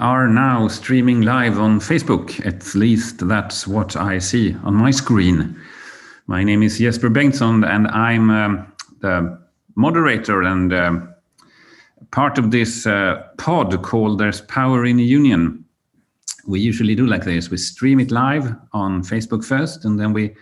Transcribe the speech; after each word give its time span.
Are 0.00 0.28
now 0.28 0.66
streaming 0.68 1.20
live 1.20 1.58
on 1.58 1.78
Facebook. 1.78 2.46
At 2.46 2.74
least 2.74 3.28
that's 3.28 3.66
what 3.66 3.96
I 3.96 4.18
see 4.18 4.56
on 4.64 4.72
my 4.72 4.90
screen. 4.90 5.60
My 6.26 6.42
name 6.42 6.62
is 6.62 6.78
Jesper 6.78 7.10
Bengtsson, 7.10 7.68
and 7.68 7.86
I'm 7.88 8.30
um, 8.30 8.72
the 9.00 9.38
moderator 9.74 10.40
and 10.40 10.72
um, 10.72 11.14
part 12.12 12.38
of 12.38 12.50
this 12.50 12.86
uh, 12.86 13.24
pod 13.36 13.82
called 13.82 14.18
There's 14.18 14.40
Power 14.40 14.86
in 14.86 14.98
Union. 14.98 15.66
We 16.46 16.60
usually 16.60 16.94
do 16.94 17.06
like 17.06 17.24
this 17.24 17.50
we 17.50 17.58
stream 17.58 18.00
it 18.00 18.10
live 18.10 18.54
on 18.72 19.02
Facebook 19.02 19.44
first, 19.44 19.84
and 19.84 20.00
then 20.00 20.14
we 20.14 20.34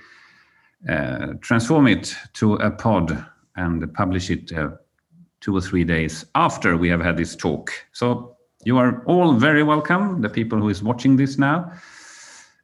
uh, 0.88 1.32
transform 1.40 1.88
it 1.88 2.14
to 2.34 2.54
a 2.54 2.70
pod 2.70 3.26
and 3.56 3.92
publish 3.94 4.30
it 4.30 4.52
uh, 4.52 4.68
two 5.40 5.56
or 5.56 5.60
three 5.60 5.82
days 5.82 6.24
after 6.36 6.76
we 6.76 6.88
have 6.88 7.00
had 7.00 7.16
this 7.16 7.34
talk. 7.34 7.72
So 7.90 8.36
you 8.68 8.76
are 8.76 9.02
all 9.06 9.32
very 9.32 9.62
welcome, 9.62 10.20
the 10.20 10.28
people 10.28 10.58
who 10.58 10.68
is 10.68 10.82
watching 10.82 11.16
this 11.16 11.38
now. 11.38 11.72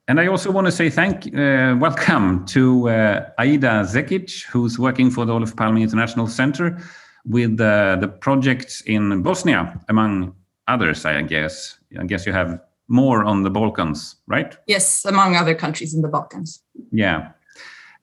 And 0.07 0.19
I 0.19 0.27
also 0.27 0.51
want 0.51 0.67
to 0.67 0.71
say 0.71 0.87
thank, 0.91 1.15
uh, 1.25 1.75
welcome 1.79 2.45
to 2.55 2.89
uh, 2.89 3.29
Aida 3.39 3.73
Zekic, 3.93 4.43
who's 4.51 4.77
working 4.77 5.09
for 5.09 5.25
the 5.25 5.33
Olof 5.33 5.55
Palme 5.55 5.81
International 5.81 6.27
Center 6.27 6.77
with 7.25 7.59
uh, 7.59 7.97
the 7.99 8.07
projects 8.07 8.81
in 8.81 9.23
Bosnia, 9.23 9.81
among 9.89 10.35
others, 10.67 11.05
I 11.05 11.23
guess. 11.23 11.79
I 11.99 12.05
guess 12.05 12.27
you 12.27 12.33
have 12.33 12.59
more 12.87 13.23
on 13.23 13.41
the 13.41 13.49
Balkans, 13.49 14.17
right? 14.27 14.55
Yes, 14.67 15.05
among 15.05 15.35
other 15.35 15.55
countries 15.55 15.95
in 15.95 16.03
the 16.03 16.07
Balkans. 16.07 16.61
Yeah. 16.91 17.31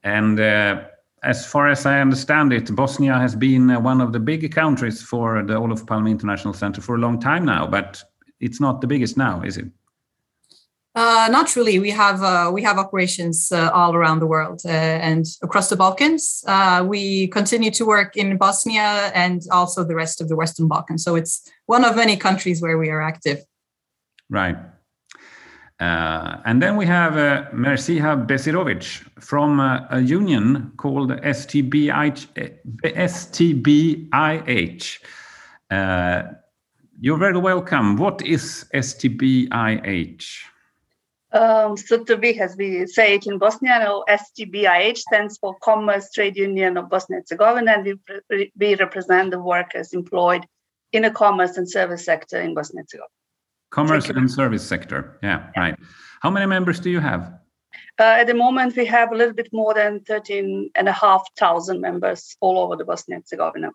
And 0.02 0.40
uh, 0.40 0.82
as 1.22 1.46
far 1.46 1.68
as 1.68 1.86
I 1.86 2.00
understand 2.00 2.52
it, 2.52 2.74
Bosnia 2.74 3.18
has 3.18 3.36
been 3.36 3.70
uh, 3.70 3.80
one 3.80 4.00
of 4.00 4.12
the 4.12 4.18
big 4.18 4.52
countries 4.52 5.02
for 5.02 5.42
the 5.42 5.54
Olof 5.54 5.86
Palme 5.86 6.08
International 6.08 6.52
Center 6.52 6.80
for 6.80 6.96
a 6.96 6.98
long 6.98 7.20
time 7.20 7.44
now, 7.44 7.66
but 7.66 8.02
it's 8.40 8.60
not 8.60 8.80
the 8.80 8.86
biggest 8.86 9.16
now, 9.16 9.42
is 9.42 9.56
it? 9.56 9.66
Uh, 10.94 11.28
not 11.30 11.56
really. 11.56 11.78
We 11.78 11.90
have 11.90 12.22
uh, 12.22 12.50
we 12.52 12.62
have 12.64 12.76
operations 12.76 13.50
uh, 13.50 13.70
all 13.72 13.94
around 13.94 14.18
the 14.18 14.26
world 14.26 14.60
uh, 14.66 14.68
and 14.68 15.24
across 15.42 15.70
the 15.70 15.76
Balkans. 15.76 16.44
Uh, 16.46 16.84
we 16.86 17.28
continue 17.28 17.70
to 17.70 17.86
work 17.86 18.14
in 18.14 18.36
Bosnia 18.36 19.10
and 19.14 19.40
also 19.50 19.84
the 19.84 19.94
rest 19.94 20.20
of 20.20 20.28
the 20.28 20.36
Western 20.36 20.68
Balkans. 20.68 21.02
So 21.02 21.14
it's 21.14 21.48
one 21.64 21.84
of 21.86 21.96
many 21.96 22.16
countries 22.16 22.60
where 22.60 22.76
we 22.76 22.90
are 22.90 23.00
active. 23.00 23.42
Right. 24.28 24.56
Uh, 25.82 26.38
and 26.44 26.62
then 26.62 26.76
we 26.76 26.86
have 26.86 27.16
uh, 27.16 27.44
Mersiha 27.52 28.24
Besirovic 28.24 29.02
from 29.20 29.58
uh, 29.58 29.80
a 29.90 30.00
union 30.00 30.70
called 30.76 31.10
STBIH. 31.10 32.28
STBIH. 32.84 34.98
Uh, 35.72 36.22
you're 37.00 37.18
very 37.18 37.38
welcome. 37.38 37.96
What 37.96 38.22
is 38.22 38.64
STBIH? 38.72 40.44
Um, 41.32 41.76
so 41.76 42.04
to 42.04 42.16
be, 42.16 42.38
as 42.38 42.56
we 42.56 42.86
say 42.86 43.14
it 43.14 43.26
in 43.26 43.38
Bosnia, 43.38 43.84
STBIH 44.08 44.98
stands 44.98 45.36
for 45.38 45.56
Commerce 45.64 46.12
Trade 46.12 46.36
Union 46.36 46.76
of 46.76 46.90
Bosnia 46.90 47.16
and 47.16 47.26
Herzegovina, 47.28 47.72
and 47.72 47.98
we, 48.30 48.52
we 48.56 48.76
represent 48.76 49.32
the 49.32 49.40
workers 49.40 49.92
employed 49.92 50.46
in 50.92 51.02
the 51.02 51.10
commerce 51.10 51.56
and 51.56 51.68
service 51.68 52.04
sector 52.04 52.40
in 52.40 52.54
Bosnia 52.54 52.82
and 52.82 52.88
Herzegovina. 52.88 53.21
Commerce 53.72 54.10
and 54.10 54.30
service 54.30 54.62
sector. 54.62 55.18
Yeah, 55.22 55.48
yeah, 55.56 55.60
right. 55.60 55.74
How 56.20 56.30
many 56.30 56.44
members 56.44 56.78
do 56.78 56.90
you 56.90 57.00
have? 57.00 57.32
Uh, 57.98 58.20
at 58.20 58.26
the 58.26 58.34
moment, 58.34 58.76
we 58.76 58.84
have 58.84 59.12
a 59.12 59.16
little 59.16 59.32
bit 59.32 59.48
more 59.50 59.72
than 59.72 60.00
13,500 60.00 61.80
members 61.80 62.36
all 62.40 62.58
over 62.58 62.76
the 62.76 62.84
Bosnia 62.84 63.16
and 63.16 63.24
Herzegovina. 63.24 63.70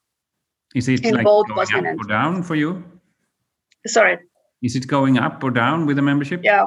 Is 0.75 0.87
it 0.87 1.03
in 1.03 1.15
like 1.15 1.25
both 1.25 1.47
Bosnia 1.47 1.83
and 1.83 1.99
or 1.99 2.07
down 2.07 2.43
for 2.43 2.55
you? 2.55 2.83
Sorry. 3.87 4.19
Is 4.61 4.75
it 4.75 4.87
going 4.87 5.17
up 5.17 5.43
or 5.43 5.49
down 5.49 5.87
with 5.87 5.95
the 5.95 6.03
membership? 6.03 6.41
Yeah. 6.43 6.65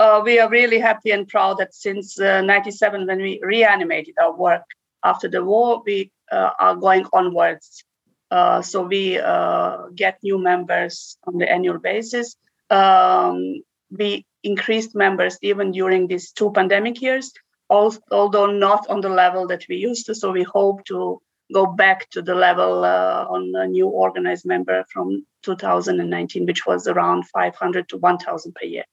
Uh, 0.00 0.20
we 0.24 0.40
are 0.40 0.50
really 0.50 0.80
happy 0.80 1.12
and 1.12 1.28
proud 1.28 1.58
that 1.58 1.72
since 1.74 2.18
uh, 2.18 2.40
97, 2.40 3.06
when 3.06 3.18
we 3.18 3.40
reanimated 3.44 4.14
our 4.20 4.36
work 4.36 4.64
after 5.04 5.28
the 5.28 5.44
war, 5.44 5.82
we 5.86 6.10
uh, 6.32 6.50
are 6.58 6.74
going 6.74 7.06
onwards. 7.12 7.84
Uh, 8.32 8.60
so 8.60 8.82
we 8.82 9.20
uh, 9.20 9.86
get 9.94 10.18
new 10.24 10.38
members 10.38 11.16
on 11.28 11.38
the 11.38 11.48
annual 11.48 11.78
basis 11.78 12.36
um, 12.72 13.62
we 13.90 14.26
increased 14.42 14.94
members 14.94 15.38
even 15.42 15.70
during 15.70 16.08
these 16.08 16.32
two 16.32 16.50
pandemic 16.52 17.00
years, 17.00 17.32
although 17.70 18.46
not 18.46 18.88
on 18.88 19.00
the 19.00 19.08
level 19.08 19.46
that 19.48 19.64
we 19.68 19.76
used 19.76 20.06
to. 20.06 20.14
So 20.14 20.32
we 20.32 20.42
hope 20.42 20.84
to 20.86 21.20
go 21.52 21.66
back 21.66 22.08
to 22.10 22.22
the 22.22 22.34
level 22.34 22.84
uh, 22.84 23.26
on 23.28 23.52
a 23.54 23.66
new 23.66 23.86
organized 23.86 24.46
member 24.46 24.84
from 24.92 25.26
2019, 25.42 26.46
which 26.46 26.66
was 26.66 26.86
around 26.86 27.24
500 27.28 27.88
to 27.90 27.98
1,000 27.98 28.54
per 28.54 28.66
year. 28.66 28.84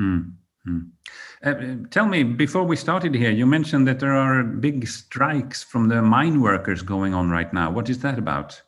Mm-hmm. 0.00 0.78
Uh, 1.44 1.54
tell 1.90 2.06
me, 2.06 2.22
before 2.22 2.64
we 2.64 2.76
started 2.76 3.14
here, 3.14 3.30
you 3.30 3.46
mentioned 3.46 3.86
that 3.86 4.00
there 4.00 4.14
are 4.14 4.42
big 4.42 4.88
strikes 4.88 5.62
from 5.62 5.88
the 5.88 6.02
mine 6.02 6.40
workers 6.40 6.82
going 6.82 7.14
on 7.14 7.30
right 7.30 7.52
now. 7.52 7.70
What 7.70 7.88
is 7.88 7.98
that 8.00 8.18
about? 8.18 8.60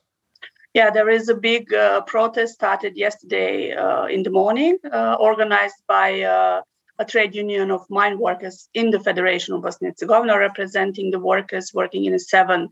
Yeah, 0.79 0.91
there 0.91 1.11
is 1.11 1.29
a 1.29 1.35
big 1.35 1.75
uh, 1.75 2.03
protest 2.03 2.55
started 2.55 2.97
yesterday 2.97 3.73
uh, 3.73 4.05
in 4.05 4.23
the 4.23 4.31
morning, 4.31 4.79
uh, 4.85 5.17
organized 5.19 5.83
by 5.89 6.23
uh, 6.23 6.63
a 7.01 7.05
trade 7.05 7.35
union 7.35 7.73
of 7.73 7.85
mine 7.91 8.17
workers 8.17 8.69
in 8.75 8.91
the 8.91 9.01
Federation 9.01 9.55
of 9.55 9.63
Bosnia 9.63 9.89
and 9.89 9.97
Herzegovina, 9.99 10.39
representing 10.39 11.11
the 11.11 11.19
workers 11.19 11.75
working 11.75 12.05
in 12.05 12.17
seven 12.21 12.69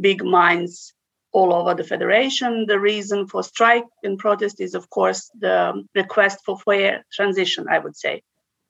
big 0.00 0.24
mines 0.24 0.94
all 1.30 1.54
over 1.54 1.74
the 1.74 1.84
federation. 1.84 2.66
The 2.66 2.80
reason 2.80 3.28
for 3.28 3.44
strike 3.44 3.86
and 4.02 4.18
protest 4.18 4.60
is, 4.60 4.74
of 4.74 4.90
course, 4.90 5.30
the 5.38 5.84
request 5.94 6.40
for 6.44 6.58
fair 6.58 7.04
transition, 7.12 7.66
I 7.70 7.78
would 7.78 7.96
say, 7.96 8.22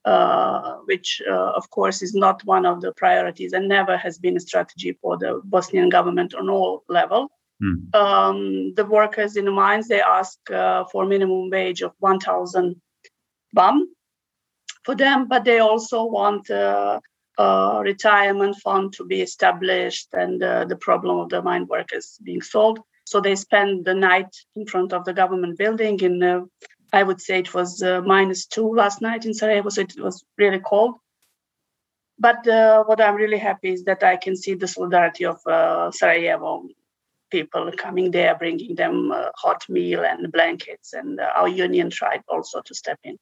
uh, 0.04 0.74
which, 0.84 1.22
uh, 1.26 1.52
of 1.56 1.70
course, 1.70 2.02
is 2.02 2.12
not 2.12 2.44
one 2.44 2.66
of 2.66 2.82
the 2.82 2.92
priorities 2.92 3.54
and 3.54 3.66
never 3.66 3.96
has 3.96 4.18
been 4.18 4.36
a 4.36 4.40
strategy 4.40 4.92
for 5.00 5.16
the 5.16 5.40
Bosnian 5.42 5.88
government 5.88 6.34
on 6.34 6.50
all 6.50 6.84
level. 6.90 7.30
Mm. 7.62 7.94
Um, 7.94 8.74
the 8.74 8.84
workers 8.84 9.36
in 9.36 9.44
the 9.44 9.50
mines 9.50 9.88
they 9.88 10.00
ask 10.00 10.38
uh, 10.50 10.84
for 10.90 11.06
minimum 11.06 11.50
wage 11.50 11.82
of 11.82 11.92
1,000 12.00 12.80
bam 13.52 13.94
for 14.84 14.94
them, 14.94 15.28
but 15.28 15.44
they 15.44 15.60
also 15.60 16.04
want 16.04 16.50
uh, 16.50 17.00
a 17.38 17.80
retirement 17.82 18.56
fund 18.56 18.92
to 18.94 19.04
be 19.04 19.22
established 19.22 20.08
and 20.12 20.42
uh, 20.42 20.64
the 20.64 20.76
problem 20.76 21.18
of 21.18 21.28
the 21.30 21.42
mine 21.42 21.66
workers 21.66 22.18
being 22.22 22.42
solved. 22.42 22.80
So 23.06 23.20
they 23.20 23.36
spend 23.36 23.84
the 23.84 23.94
night 23.94 24.34
in 24.56 24.66
front 24.66 24.92
of 24.92 25.04
the 25.04 25.12
government 25.12 25.58
building. 25.58 26.00
In 26.00 26.22
uh, 26.22 26.40
I 26.92 27.02
would 27.02 27.20
say 27.20 27.38
it 27.38 27.52
was 27.54 27.82
uh, 27.82 28.00
minus 28.02 28.46
two 28.46 28.72
last 28.74 29.02
night 29.02 29.26
in 29.26 29.34
Sarajevo, 29.34 29.68
so 29.68 29.82
it 29.82 29.94
was 29.98 30.24
really 30.38 30.60
cold. 30.60 30.94
But 32.18 32.46
uh, 32.46 32.84
what 32.84 33.00
I'm 33.00 33.16
really 33.16 33.38
happy 33.38 33.72
is 33.72 33.84
that 33.84 34.02
I 34.02 34.16
can 34.16 34.36
see 34.36 34.54
the 34.54 34.68
solidarity 34.68 35.24
of 35.24 35.40
Sarajevo 35.94 36.68
people 37.36 37.64
coming 37.86 38.12
there, 38.12 38.34
bringing 38.42 38.74
them 38.76 39.10
a 39.10 39.32
hot 39.44 39.62
meal 39.68 40.04
and 40.10 40.30
blankets. 40.30 40.92
And 40.92 41.18
uh, 41.18 41.38
our 41.38 41.48
union 41.48 41.90
tried 41.90 42.22
also 42.28 42.60
to 42.68 42.74
step 42.82 42.98
in. 43.02 43.16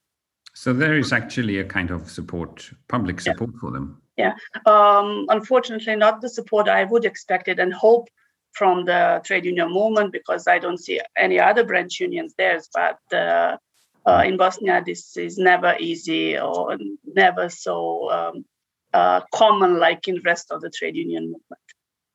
So 0.55 0.75
there 0.75 0.97
is 0.99 1.13
actually 1.13 1.59
a 1.59 1.65
kind 1.65 1.91
of 1.91 2.11
support, 2.11 2.71
public 2.89 3.21
support 3.21 3.51
yeah. 3.55 3.61
for 3.61 3.71
them. 3.71 3.87
Yeah. 4.23 4.35
Um, 4.67 5.27
unfortunately, 5.37 5.97
not 5.97 6.21
the 6.21 6.29
support 6.29 6.69
I 6.69 6.85
would 6.85 7.07
expect 7.07 7.49
it 7.49 7.59
and 7.59 7.73
hope 7.73 8.09
from 8.53 8.85
the 8.85 9.23
trade 9.25 9.47
union 9.47 9.71
movement 9.73 10.13
because 10.13 10.47
I 10.47 10.59
don't 10.59 10.83
see 10.87 11.01
any 11.17 11.41
other 11.41 11.65
branch 11.65 12.01
unions 12.01 12.35
there. 12.37 12.61
But 12.75 13.01
uh, 13.17 13.57
uh, 14.05 14.23
in 14.27 14.37
Bosnia, 14.37 14.83
this 14.85 15.17
is 15.17 15.39
never 15.39 15.75
easy 15.81 16.39
or 16.39 16.77
never 17.23 17.49
so 17.49 18.11
um, 18.19 18.45
uh, 18.93 19.21
common 19.33 19.79
like 19.79 20.07
in 20.07 20.17
the 20.17 20.27
rest 20.33 20.53
of 20.53 20.61
the 20.61 20.71
trade 20.71 20.97
union 20.97 21.25
movement. 21.33 21.67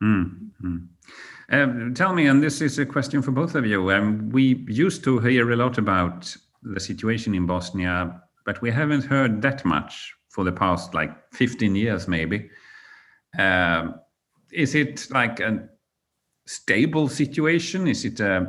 Mm-hmm. 0.03 0.77
Um, 1.49 1.93
tell 1.93 2.13
me, 2.13 2.27
and 2.27 2.43
this 2.43 2.61
is 2.61 2.77
a 2.77 2.85
question 2.85 3.21
for 3.21 3.31
both 3.31 3.55
of 3.55 3.65
you. 3.65 3.91
Um, 3.91 4.29
we 4.29 4.65
used 4.67 5.03
to 5.05 5.19
hear 5.19 5.51
a 5.51 5.55
lot 5.55 5.77
about 5.77 6.35
the 6.61 6.79
situation 6.79 7.33
in 7.33 7.45
Bosnia, 7.45 8.21
but 8.45 8.61
we 8.61 8.69
haven't 8.69 9.05
heard 9.05 9.41
that 9.43 9.63
much 9.63 10.13
for 10.29 10.43
the 10.43 10.51
past 10.51 10.93
like 10.93 11.11
15 11.33 11.75
years, 11.75 12.07
maybe. 12.07 12.49
Uh, 13.37 13.91
is 14.51 14.75
it 14.75 15.07
like 15.09 15.39
a 15.39 15.69
stable 16.45 17.07
situation? 17.07 17.87
Is 17.87 18.03
it 18.03 18.19
a, 18.19 18.35
uh, 18.35 18.45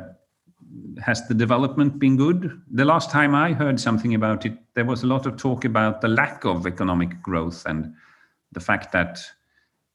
has 1.01 1.25
the 1.27 1.33
development 1.33 1.99
been 1.99 2.17
good? 2.17 2.61
The 2.69 2.85
last 2.85 3.09
time 3.11 3.33
I 3.33 3.53
heard 3.53 3.79
something 3.79 4.13
about 4.13 4.45
it, 4.45 4.57
there 4.75 4.85
was 4.85 5.03
a 5.03 5.07
lot 5.07 5.25
of 5.25 5.37
talk 5.37 5.63
about 5.63 6.01
the 6.01 6.09
lack 6.09 6.43
of 6.43 6.67
economic 6.67 7.21
growth 7.21 7.65
and 7.65 7.93
the 8.51 8.59
fact 8.59 8.91
that 8.91 9.21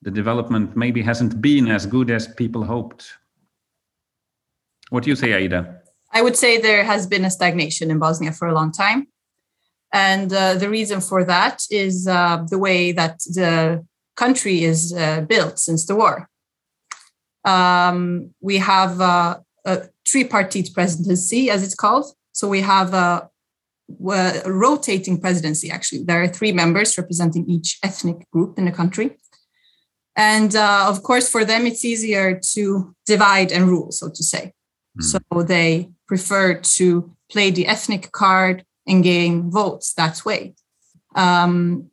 the 0.05 0.11
development 0.11 0.77
maybe 0.77 1.03
hasn't 1.03 1.41
been 1.41 1.67
as 1.69 1.87
good 1.87 2.11
as 2.11 2.27
people 2.27 2.65
hoped. 2.65 3.03
What 4.91 5.03
do 5.05 5.11
you 5.11 5.17
say, 5.17 5.33
Aida? 5.33 5.81
I 6.12 6.23
would 6.23 6.37
say 6.37 6.59
there 6.59 6.85
has 6.85 7.06
been 7.06 7.25
a 7.25 7.31
stagnation 7.31 7.91
in 7.91 7.99
Bosnia 7.99 8.33
for 8.33 8.47
a 8.47 8.55
long 8.55 8.71
time. 8.71 9.09
And 9.93 10.33
uh, 10.33 10.55
the 10.55 10.69
reason 10.69 11.01
for 11.01 11.25
that 11.25 11.62
is 11.71 12.06
uh, 12.06 12.45
the 12.49 12.59
way 12.59 12.93
that 12.93 13.19
the 13.21 13.85
country 14.17 14.65
is 14.65 14.93
uh, 14.93 15.23
built 15.23 15.59
since 15.59 15.87
the 15.87 15.97
war. 15.97 16.29
Um, 17.45 18.35
we 18.41 18.59
have 18.59 19.01
a 19.01 19.45
a 19.65 19.89
tripartite 20.06 20.73
presidency, 20.75 21.51
as 21.51 21.62
it's 21.62 21.75
called. 21.75 22.06
So 22.33 22.49
we 22.49 22.61
have 22.61 22.93
a 22.95 23.31
uh, 24.09 24.41
rotating 24.47 25.21
presidency, 25.21 25.71
actually. 25.71 26.05
There 26.05 26.23
are 26.23 26.29
three 26.29 26.53
members 26.53 26.97
representing 26.99 27.49
each 27.49 27.79
ethnic 27.83 28.31
group 28.31 28.59
in 28.59 28.65
the 28.65 28.73
country. 28.73 29.17
And 30.17 30.55
uh, 30.55 30.87
of 30.89 31.03
course, 31.03 31.29
for 31.29 31.45
them, 31.45 31.67
it's 31.67 31.85
easier 31.85 32.41
to 32.53 32.95
divide 33.07 33.51
and 33.51 33.67
rule, 33.69 33.91
so 33.91 34.09
to 34.09 34.23
say. 34.23 34.53
Mm. 35.01 35.05
So 35.05 35.43
they 35.43 35.91
prefer 36.07 36.55
to 36.55 37.11
play 37.31 37.51
the 37.51 37.67
ethnic 37.67 38.13
card 38.13 38.65
and 38.87 39.03
gain 39.03 39.51
votes 39.51 39.95
that 39.95 40.25
way. 40.25 40.55
Um, 41.15 41.91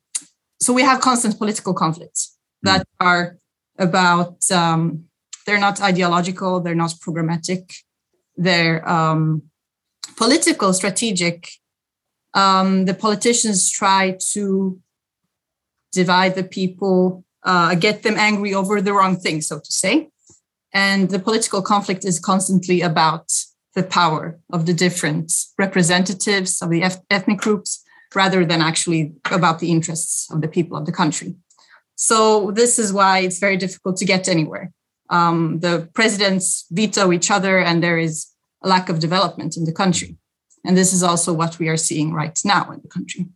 so 0.59 0.73
we 0.73 0.83
have 0.83 1.01
constant 1.01 1.37
political 1.37 1.73
conflicts 1.73 2.37
hmm. 2.63 2.67
that 2.69 2.87
are 2.99 3.37
about, 3.77 4.49
um, 4.51 5.05
they're 5.45 5.59
not 5.59 5.81
ideological, 5.81 6.59
they're 6.59 6.75
not 6.75 6.91
programmatic, 6.91 7.73
they're 8.37 8.87
um, 8.87 9.43
political, 10.17 10.73
strategic. 10.73 11.49
Um, 12.33 12.85
the 12.85 12.93
politicians 12.93 13.69
try 13.69 14.17
to 14.33 14.79
divide 15.91 16.35
the 16.35 16.43
people, 16.43 17.25
uh, 17.43 17.75
get 17.75 18.03
them 18.03 18.15
angry 18.17 18.53
over 18.53 18.81
the 18.81 18.93
wrong 18.93 19.15
thing, 19.15 19.41
so 19.41 19.59
to 19.59 19.71
say. 19.71 20.09
And 20.73 21.09
the 21.09 21.19
political 21.19 21.61
conflict 21.61 22.05
is 22.05 22.19
constantly 22.19 22.81
about 22.81 23.31
the 23.75 23.83
power 23.83 24.39
of 24.51 24.65
the 24.65 24.73
different 24.73 25.31
representatives 25.57 26.61
of 26.61 26.69
the 26.69 26.83
ethnic 27.09 27.39
groups 27.39 27.83
rather 28.13 28.45
than 28.45 28.61
actually 28.61 29.13
about 29.31 29.59
the 29.59 29.71
interests 29.71 30.29
of 30.31 30.41
the 30.41 30.47
people 30.47 30.77
of 30.77 30.85
the 30.85 30.91
country. 30.91 31.35
So, 31.95 32.51
this 32.51 32.79
is 32.79 32.91
why 32.91 33.19
it's 33.19 33.39
very 33.39 33.57
difficult 33.57 33.97
to 33.97 34.05
get 34.05 34.27
anywhere. 34.27 34.71
Um, 35.09 35.59
the 35.59 35.89
presidents 35.93 36.65
veto 36.71 37.11
each 37.11 37.29
other, 37.29 37.59
and 37.59 37.83
there 37.83 37.97
is 37.97 38.27
a 38.63 38.67
lack 38.67 38.89
of 38.89 38.99
development 38.99 39.55
in 39.55 39.65
the 39.65 39.73
country. 39.73 40.17
And 40.65 40.77
this 40.77 40.93
is 40.93 41.03
also 41.03 41.33
what 41.33 41.59
we 41.59 41.69
are 41.69 41.77
seeing 41.77 42.13
right 42.13 42.37
now 42.45 42.71
in 42.71 42.81
the 42.81 42.87
country. 42.87 43.27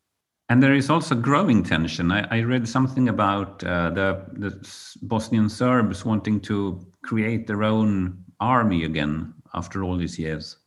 And 0.50 0.62
there 0.62 0.76
is 0.76 0.90
also 0.90 1.16
growing 1.16 1.64
tension. 1.64 2.12
I, 2.12 2.28
I 2.30 2.40
read 2.42 2.68
something 2.68 3.10
about 3.10 3.64
uh, 3.64 3.90
the, 3.90 4.26
the 4.34 4.70
Bosnian 5.02 5.50
Serbs 5.50 6.06
wanting 6.06 6.40
to 6.42 6.86
create 7.04 7.48
their 7.48 7.64
own 7.64 8.24
army 8.40 8.84
again 8.84 9.34
after 9.56 9.84
all 9.84 9.98
these 9.98 10.20
years. 10.20 10.58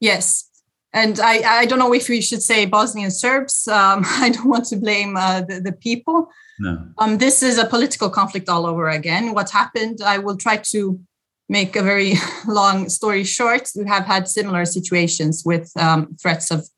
Yes. 0.00 0.50
And 0.92 1.18
I, 1.18 1.62
I 1.62 1.66
don't 1.66 1.80
know 1.80 1.92
if 1.92 2.08
we 2.08 2.20
should 2.20 2.42
say 2.42 2.66
Bosnian 2.66 3.10
Serbs. 3.10 3.66
Um, 3.66 4.02
I 4.06 4.28
don't 4.28 4.48
want 4.48 4.66
to 4.66 4.76
blame 4.76 5.16
uh, 5.16 5.40
the, 5.40 5.60
the 5.60 5.72
people. 5.72 6.28
No. 6.60 6.86
Um, 6.98 7.18
this 7.18 7.42
is 7.42 7.58
a 7.58 7.66
political 7.66 8.08
conflict 8.08 8.48
all 8.48 8.66
over 8.66 8.88
again. 8.88 9.34
What 9.34 9.50
happened, 9.50 9.98
I 10.04 10.18
will 10.18 10.36
try 10.36 10.58
to 10.58 11.00
make 11.48 11.74
a 11.74 11.82
very 11.82 12.14
long 12.46 12.88
story 12.88 13.24
short. 13.24 13.70
We 13.74 13.86
have 13.88 14.04
had 14.04 14.28
similar 14.28 14.64
situations 14.64 15.42
with 15.44 15.72
um, 15.76 16.16
threats 16.22 16.52
of 16.52 16.68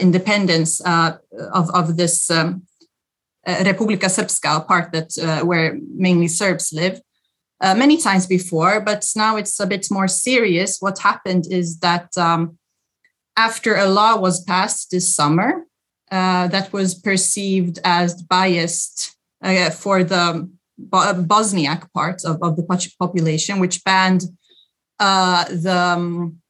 independence 0.00 0.80
uh, 0.84 1.16
of, 1.52 1.70
of 1.70 1.96
this 1.96 2.30
um, 2.30 2.62
uh, 3.46 3.56
Republika 3.64 4.08
Srpska, 4.08 4.66
part 4.66 4.92
that 4.92 5.10
uh, 5.18 5.44
where 5.44 5.78
mainly 5.94 6.28
Serbs 6.28 6.72
live 6.72 7.00
uh, 7.60 7.74
many 7.74 7.96
times 7.96 8.26
before, 8.26 8.80
but 8.80 9.04
now 9.16 9.36
it's 9.36 9.58
a 9.60 9.66
bit 9.66 9.86
more 9.90 10.08
serious. 10.08 10.78
What 10.80 10.98
happened 10.98 11.44
is 11.50 11.78
that 11.80 12.16
um, 12.16 12.58
after 13.36 13.76
a 13.76 13.86
law 13.86 14.16
was 14.16 14.42
passed 14.44 14.90
this 14.90 15.14
summer 15.14 15.64
uh, 16.10 16.48
that 16.48 16.72
was 16.72 16.94
perceived 16.94 17.78
as 17.84 18.22
biased 18.22 19.16
uh, 19.42 19.70
for 19.70 20.04
the 20.04 20.48
Bosniak 20.80 21.92
part 21.92 22.24
of, 22.24 22.38
of 22.42 22.56
the 22.56 22.94
population, 22.98 23.58
which 23.58 23.82
banned 23.84 24.22
uh, 25.00 25.44
the 25.44 25.76
um, 25.76 26.40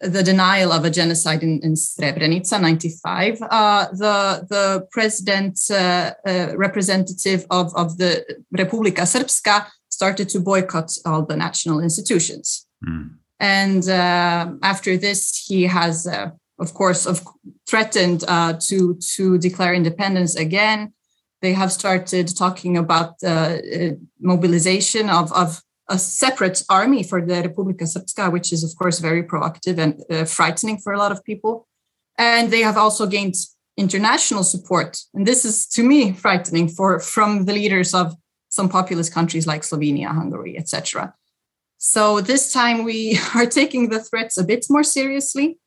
the 0.00 0.22
denial 0.22 0.72
of 0.72 0.84
a 0.84 0.90
genocide 0.90 1.42
in, 1.42 1.60
in 1.62 1.74
Srebrenica, 1.74 2.60
95. 2.60 3.38
Uh, 3.42 3.86
the, 3.92 4.46
the 4.48 4.86
president 4.90 5.58
uh, 5.70 6.12
uh, 6.26 6.56
representative 6.56 7.46
of, 7.50 7.74
of 7.74 7.96
the 7.96 8.24
Republika 8.54 9.02
Srpska 9.02 9.66
started 9.88 10.28
to 10.28 10.40
boycott 10.40 10.92
all 11.06 11.24
the 11.24 11.36
national 11.36 11.80
institutions. 11.80 12.66
Mm. 12.86 13.16
And 13.40 13.88
uh, 13.88 14.52
after 14.62 14.96
this, 14.96 15.44
he 15.46 15.64
has, 15.64 16.06
uh, 16.06 16.30
of 16.58 16.74
course, 16.74 17.06
of 17.06 17.22
threatened 17.68 18.24
uh, 18.28 18.54
to 18.68 18.98
to 19.16 19.38
declare 19.38 19.74
independence 19.74 20.34
again. 20.36 20.92
They 21.42 21.52
have 21.52 21.70
started 21.70 22.34
talking 22.34 22.78
about 22.78 23.14
mobilization 24.18 25.10
of, 25.10 25.30
of 25.32 25.62
a 25.88 25.98
separate 25.98 26.62
army 26.68 27.02
for 27.02 27.20
the 27.20 27.34
Republika 27.42 27.82
Srpska, 27.82 28.32
which 28.32 28.52
is, 28.52 28.64
of 28.64 28.76
course, 28.76 28.98
very 28.98 29.22
provocative 29.22 29.78
and 29.78 30.02
uh, 30.10 30.24
frightening 30.24 30.78
for 30.78 30.92
a 30.92 30.98
lot 30.98 31.12
of 31.12 31.22
people. 31.24 31.68
And 32.18 32.50
they 32.50 32.62
have 32.62 32.76
also 32.76 33.06
gained 33.06 33.34
international 33.76 34.42
support. 34.42 34.98
And 35.14 35.26
this 35.26 35.44
is, 35.44 35.66
to 35.68 35.82
me, 35.82 36.12
frightening 36.12 36.68
for 36.68 36.98
from 36.98 37.44
the 37.44 37.52
leaders 37.52 37.94
of 37.94 38.14
some 38.48 38.68
populous 38.68 39.08
countries 39.08 39.46
like 39.46 39.62
Slovenia, 39.62 40.08
Hungary, 40.08 40.56
etc. 40.58 41.14
So 41.78 42.20
this 42.20 42.52
time 42.52 42.84
we 42.84 43.18
are 43.34 43.46
taking 43.46 43.90
the 43.90 44.00
threats 44.00 44.38
a 44.38 44.44
bit 44.44 44.66
more 44.68 44.82
seriously. 44.84 45.58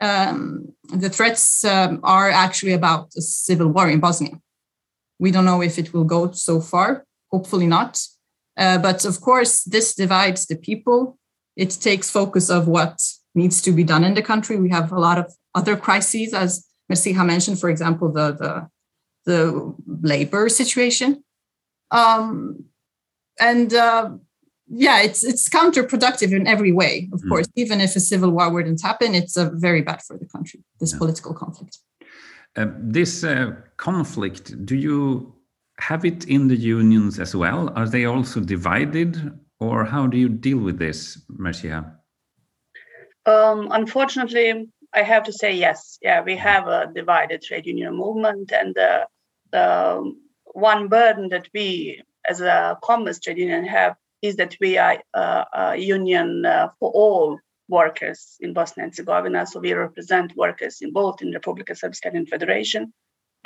Um, 0.00 0.74
the 0.92 1.08
threats 1.08 1.64
um, 1.64 2.00
are 2.02 2.30
actually 2.30 2.72
about 2.72 3.12
a 3.16 3.22
civil 3.22 3.68
war 3.68 3.88
in 3.88 4.00
Bosnia. 4.00 4.38
We 5.18 5.30
don't 5.30 5.46
know 5.46 5.62
if 5.62 5.78
it 5.78 5.94
will 5.94 6.04
go 6.04 6.32
so 6.32 6.60
far, 6.60 7.06
hopefully 7.30 7.66
not. 7.66 8.06
Uh, 8.56 8.78
but 8.78 9.04
of 9.04 9.20
course, 9.20 9.64
this 9.64 9.94
divides 9.94 10.46
the 10.46 10.56
people. 10.56 11.18
It 11.56 11.70
takes 11.70 12.10
focus 12.10 12.50
of 12.50 12.68
what 12.68 13.02
needs 13.34 13.60
to 13.62 13.72
be 13.72 13.84
done 13.84 14.04
in 14.04 14.14
the 14.14 14.22
country. 14.22 14.56
We 14.56 14.70
have 14.70 14.92
a 14.92 14.98
lot 15.00 15.18
of 15.18 15.34
other 15.54 15.76
crises, 15.76 16.32
as 16.32 16.66
Mersiha 16.90 17.24
mentioned, 17.24 17.60
for 17.60 17.68
example, 17.70 18.12
the, 18.12 18.32
the, 18.32 18.68
the 19.26 19.74
labor 19.86 20.48
situation 20.48 21.22
um, 21.90 22.64
and 23.40 23.72
uh, 23.72 24.10
yeah, 24.68 25.02
it's 25.02 25.22
it's 25.22 25.48
counterproductive 25.48 26.32
in 26.32 26.46
every 26.46 26.72
way. 26.72 27.08
Of 27.12 27.22
mm. 27.22 27.28
course, 27.28 27.46
even 27.54 27.80
if 27.80 27.96
a 27.96 28.00
civil 28.00 28.30
war 28.30 28.50
wouldn't 28.50 28.82
happen, 28.82 29.14
it's 29.14 29.36
uh, 29.36 29.50
very 29.54 29.82
bad 29.82 30.02
for 30.02 30.16
the 30.18 30.26
country. 30.26 30.64
This 30.80 30.92
yeah. 30.92 30.98
political 30.98 31.34
conflict. 31.34 31.78
Uh, 32.56 32.66
this 32.78 33.22
uh, 33.22 33.54
conflict, 33.76 34.64
do 34.64 34.74
you 34.74 35.34
have 35.78 36.04
it 36.04 36.24
in 36.24 36.48
the 36.48 36.56
unions 36.56 37.18
as 37.18 37.34
well? 37.34 37.72
Are 37.76 37.88
they 37.88 38.04
also 38.04 38.40
divided, 38.40 39.38
or 39.60 39.84
how 39.84 40.06
do 40.06 40.16
you 40.16 40.28
deal 40.28 40.58
with 40.58 40.78
this, 40.78 41.20
Mersiha? 41.30 41.92
Um, 43.26 43.68
unfortunately, 43.70 44.68
I 44.92 45.02
have 45.02 45.24
to 45.24 45.32
say 45.32 45.52
yes. 45.54 45.98
Yeah, 46.00 46.22
we 46.22 46.36
have 46.36 46.68
a 46.68 46.90
divided 46.94 47.42
trade 47.42 47.66
union 47.66 47.94
movement, 47.94 48.52
and 48.52 48.76
uh, 48.78 49.06
the 49.52 50.14
one 50.44 50.88
burden 50.88 51.28
that 51.30 51.48
we 51.52 52.02
as 52.28 52.40
a 52.40 52.78
commerce 52.82 53.20
trade 53.20 53.38
union 53.38 53.64
have 53.64 53.94
is 54.22 54.36
that 54.36 54.56
we 54.60 54.78
are 54.78 55.02
uh, 55.14 55.44
a 55.52 55.76
union 55.76 56.46
uh, 56.46 56.68
for 56.80 56.90
all 56.90 57.38
workers 57.68 58.36
in 58.40 58.52
Bosnia 58.52 58.84
and 58.84 58.92
Herzegovina. 58.92 59.46
So 59.46 59.60
we 59.60 59.72
represent 59.72 60.36
workers 60.36 60.78
in 60.80 60.92
both 60.92 61.20
in 61.22 61.32
Republika 61.32 61.72
Srpska 61.72 62.14
and 62.14 62.28
Federation. 62.28 62.92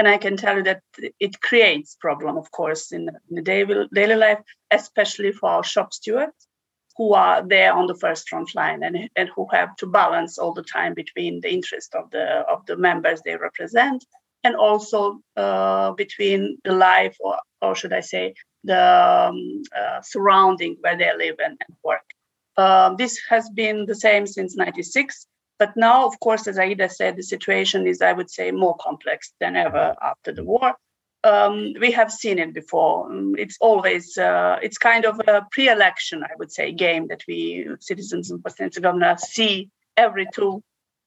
And 0.00 0.08
I 0.08 0.16
can 0.16 0.38
tell 0.38 0.56
you 0.56 0.62
that 0.62 0.80
it 1.20 1.42
creates 1.42 1.94
problem, 2.00 2.38
of 2.38 2.50
course, 2.50 2.90
in, 2.90 3.10
the 3.28 3.42
daily, 3.42 4.14
life, 4.14 4.38
especially 4.70 5.30
for 5.30 5.50
our 5.50 5.62
shop 5.62 5.92
stewards 5.92 6.48
who 6.96 7.12
are 7.12 7.46
there 7.46 7.74
on 7.74 7.86
the 7.86 7.94
first 7.94 8.26
front 8.26 8.54
line 8.54 8.82
and, 8.82 9.10
and 9.14 9.28
who 9.36 9.46
have 9.52 9.76
to 9.76 9.86
balance 9.86 10.38
all 10.38 10.54
the 10.54 10.62
time 10.62 10.94
between 10.94 11.42
the 11.42 11.52
interest 11.52 11.94
of 11.94 12.10
the 12.12 12.24
of 12.48 12.64
the 12.64 12.78
members 12.78 13.20
they 13.20 13.36
represent 13.36 14.02
and 14.42 14.56
also 14.56 15.20
uh, 15.36 15.92
between 15.92 16.56
the 16.64 16.72
life, 16.72 17.14
or, 17.20 17.36
or 17.60 17.74
should 17.74 17.92
I 17.92 18.00
say, 18.00 18.32
the 18.64 18.82
um, 19.28 19.62
uh, 19.78 20.00
surrounding 20.00 20.78
where 20.80 20.96
they 20.96 21.14
live 21.14 21.36
and, 21.44 21.58
and 21.60 21.76
work. 21.84 22.08
Uh, 22.56 22.94
this 22.94 23.20
has 23.28 23.50
been 23.50 23.84
the 23.84 24.00
same 24.06 24.26
since 24.26 24.56
96. 24.56 25.26
But 25.60 25.76
now, 25.76 26.06
of 26.06 26.18
course, 26.20 26.46
as 26.46 26.58
Aida 26.58 26.88
said, 26.88 27.16
the 27.16 27.22
situation 27.22 27.86
is, 27.86 28.00
I 28.00 28.14
would 28.14 28.30
say, 28.30 28.50
more 28.50 28.76
complex 28.80 29.34
than 29.40 29.56
ever 29.56 29.94
after 30.00 30.32
the 30.32 30.42
war. 30.42 30.74
Um, 31.22 31.74
we 31.78 31.90
have 31.92 32.10
seen 32.10 32.38
it 32.38 32.54
before. 32.54 33.12
Um, 33.12 33.34
it's 33.36 33.58
always, 33.60 34.16
uh, 34.16 34.56
it's 34.62 34.78
kind 34.78 35.04
of 35.04 35.20
a 35.28 35.46
pre-election, 35.52 36.24
I 36.24 36.34
would 36.38 36.50
say, 36.50 36.72
game 36.72 37.08
that 37.08 37.24
we 37.28 37.68
citizens 37.78 38.30
in 38.30 38.38
Bosnia 38.38 38.64
and 38.64 38.74
Herzegovina 38.74 39.18
see 39.18 39.68
every 39.98 40.26
two 40.34 40.62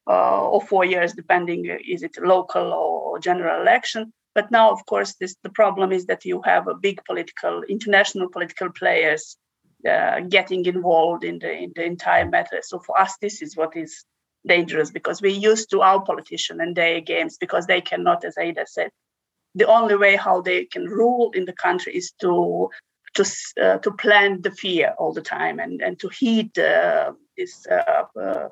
uh, 0.06 0.48
or 0.48 0.62
four 0.62 0.86
years, 0.86 1.14
depending 1.14 1.66
is 1.66 2.04
it 2.04 2.16
local 2.22 2.74
or 2.74 3.18
general 3.18 3.60
election. 3.60 4.14
But 4.36 4.52
now, 4.52 4.72
of 4.72 4.86
course, 4.86 5.16
this 5.16 5.36
the 5.42 5.50
problem 5.50 5.92
is 5.92 6.06
that 6.06 6.26
you 6.26 6.44
have 6.44 6.68
a 6.68 6.76
big 6.76 7.04
political, 7.06 7.64
international 7.64 8.30
political 8.30 8.70
players 8.72 9.36
uh, 9.90 10.20
getting 10.22 10.66
involved 10.68 11.24
in 11.24 11.40
the 11.40 11.52
in 11.52 11.72
the 11.76 11.86
entire 11.86 12.30
matter. 12.30 12.60
So 12.62 12.78
for 12.80 13.00
us, 13.00 13.18
this 13.20 13.42
is 13.42 13.58
what 13.58 13.76
is 13.76 14.06
dangerous 14.48 14.92
because 14.92 15.22
we're 15.22 15.50
used 15.52 15.70
to 15.72 15.82
our 15.82 16.04
politician 16.04 16.60
and 16.62 16.76
their 16.76 17.02
games 17.02 17.38
because 17.38 17.66
they 17.66 17.82
cannot, 17.82 18.24
as 18.26 18.38
Aida 18.38 18.66
said, 18.68 18.92
the 19.56 19.68
only 19.68 19.96
way 19.96 20.16
how 20.16 20.42
they 20.42 20.66
can 20.66 20.86
rule 20.86 21.32
in 21.34 21.46
the 21.46 21.54
country 21.54 21.96
is 21.96 22.12
to 22.22 22.70
to 23.16 23.24
uh, 23.62 23.78
to 23.78 23.92
plant 23.92 24.44
the 24.44 24.52
fear 24.52 24.96
all 24.98 25.14
the 25.14 25.22
time 25.22 25.60
and 25.60 25.82
and 25.82 26.00
to 26.00 26.10
heed 26.10 26.58
uh, 26.58 27.14
this 27.38 27.66
uh, 27.68 28.06
uh 28.20 28.50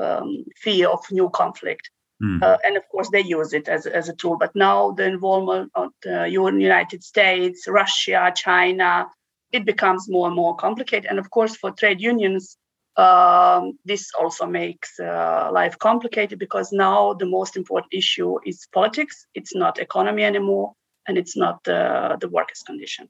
um, 0.00 0.44
fear 0.56 0.88
of 0.88 1.00
new 1.10 1.28
conflict. 1.30 1.90
Mm. 2.22 2.42
Uh, 2.42 2.58
and 2.64 2.76
of 2.76 2.88
course, 2.90 3.08
they 3.10 3.22
use 3.22 3.52
it 3.52 3.68
as, 3.68 3.86
as 3.86 4.08
a 4.08 4.14
tool. 4.14 4.36
But 4.36 4.54
now 4.54 4.90
the 4.92 5.04
involvement 5.04 5.70
of 5.74 5.90
the 6.02 6.26
United 6.28 7.02
States, 7.02 7.66
Russia, 7.68 8.32
China, 8.34 9.06
it 9.52 9.64
becomes 9.64 10.08
more 10.08 10.26
and 10.26 10.36
more 10.36 10.56
complicated. 10.56 11.06
And 11.08 11.18
of 11.18 11.30
course, 11.30 11.56
for 11.56 11.70
trade 11.70 12.00
unions, 12.00 12.56
um, 12.96 13.78
this 13.84 14.10
also 14.18 14.46
makes 14.46 14.98
uh, 14.98 15.50
life 15.52 15.78
complicated 15.78 16.38
because 16.38 16.72
now 16.72 17.14
the 17.14 17.26
most 17.26 17.56
important 17.56 17.92
issue 17.92 18.38
is 18.44 18.66
politics. 18.72 19.26
It's 19.34 19.54
not 19.54 19.78
economy 19.78 20.24
anymore, 20.24 20.74
and 21.06 21.16
it's 21.16 21.36
not 21.36 21.66
uh, 21.68 22.16
the 22.20 22.28
workers' 22.28 22.62
condition. 22.62 23.08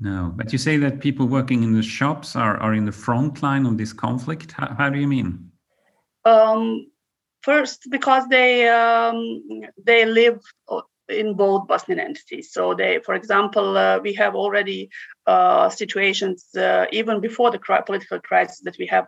No, 0.00 0.32
but 0.34 0.50
you 0.52 0.58
say 0.58 0.78
that 0.78 1.00
people 1.00 1.26
working 1.26 1.62
in 1.62 1.74
the 1.74 1.82
shops 1.82 2.34
are, 2.34 2.56
are 2.56 2.74
in 2.74 2.86
the 2.86 2.92
front 2.92 3.42
line 3.42 3.66
of 3.66 3.76
this 3.76 3.92
conflict. 3.92 4.52
How, 4.52 4.74
how 4.78 4.88
do 4.90 4.98
you 4.98 5.06
mean? 5.06 5.50
Um, 6.24 6.90
first, 7.42 7.86
because 7.90 8.26
they 8.28 8.66
um, 8.68 9.42
they 9.84 10.06
live 10.06 10.40
in 11.10 11.34
both 11.34 11.66
Bosnian 11.66 12.00
entities. 12.00 12.52
So 12.52 12.74
they, 12.74 13.00
for 13.04 13.14
example, 13.14 13.76
uh, 13.76 13.98
we 13.98 14.14
have 14.14 14.34
already 14.34 14.90
uh, 15.26 15.68
situations 15.68 16.46
uh, 16.56 16.86
even 16.92 17.20
before 17.20 17.50
the 17.50 17.58
cri- 17.58 17.82
political 17.84 18.20
crisis 18.20 18.60
that 18.60 18.76
we 18.78 18.86
have 18.86 19.06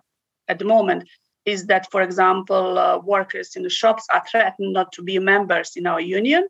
at 0.49 0.59
the 0.59 0.64
moment. 0.64 1.09
Is 1.44 1.66
that, 1.66 1.90
for 1.90 2.02
example, 2.02 2.78
uh, 2.78 2.99
workers 2.99 3.56
in 3.56 3.64
the 3.64 3.71
shops 3.71 4.04
are 4.12 4.23
threatened 4.30 4.73
not 4.73 4.92
to 4.92 5.02
be 5.02 5.18
members 5.18 5.73
in 5.75 5.88
our 5.88 6.00
union 6.00 6.47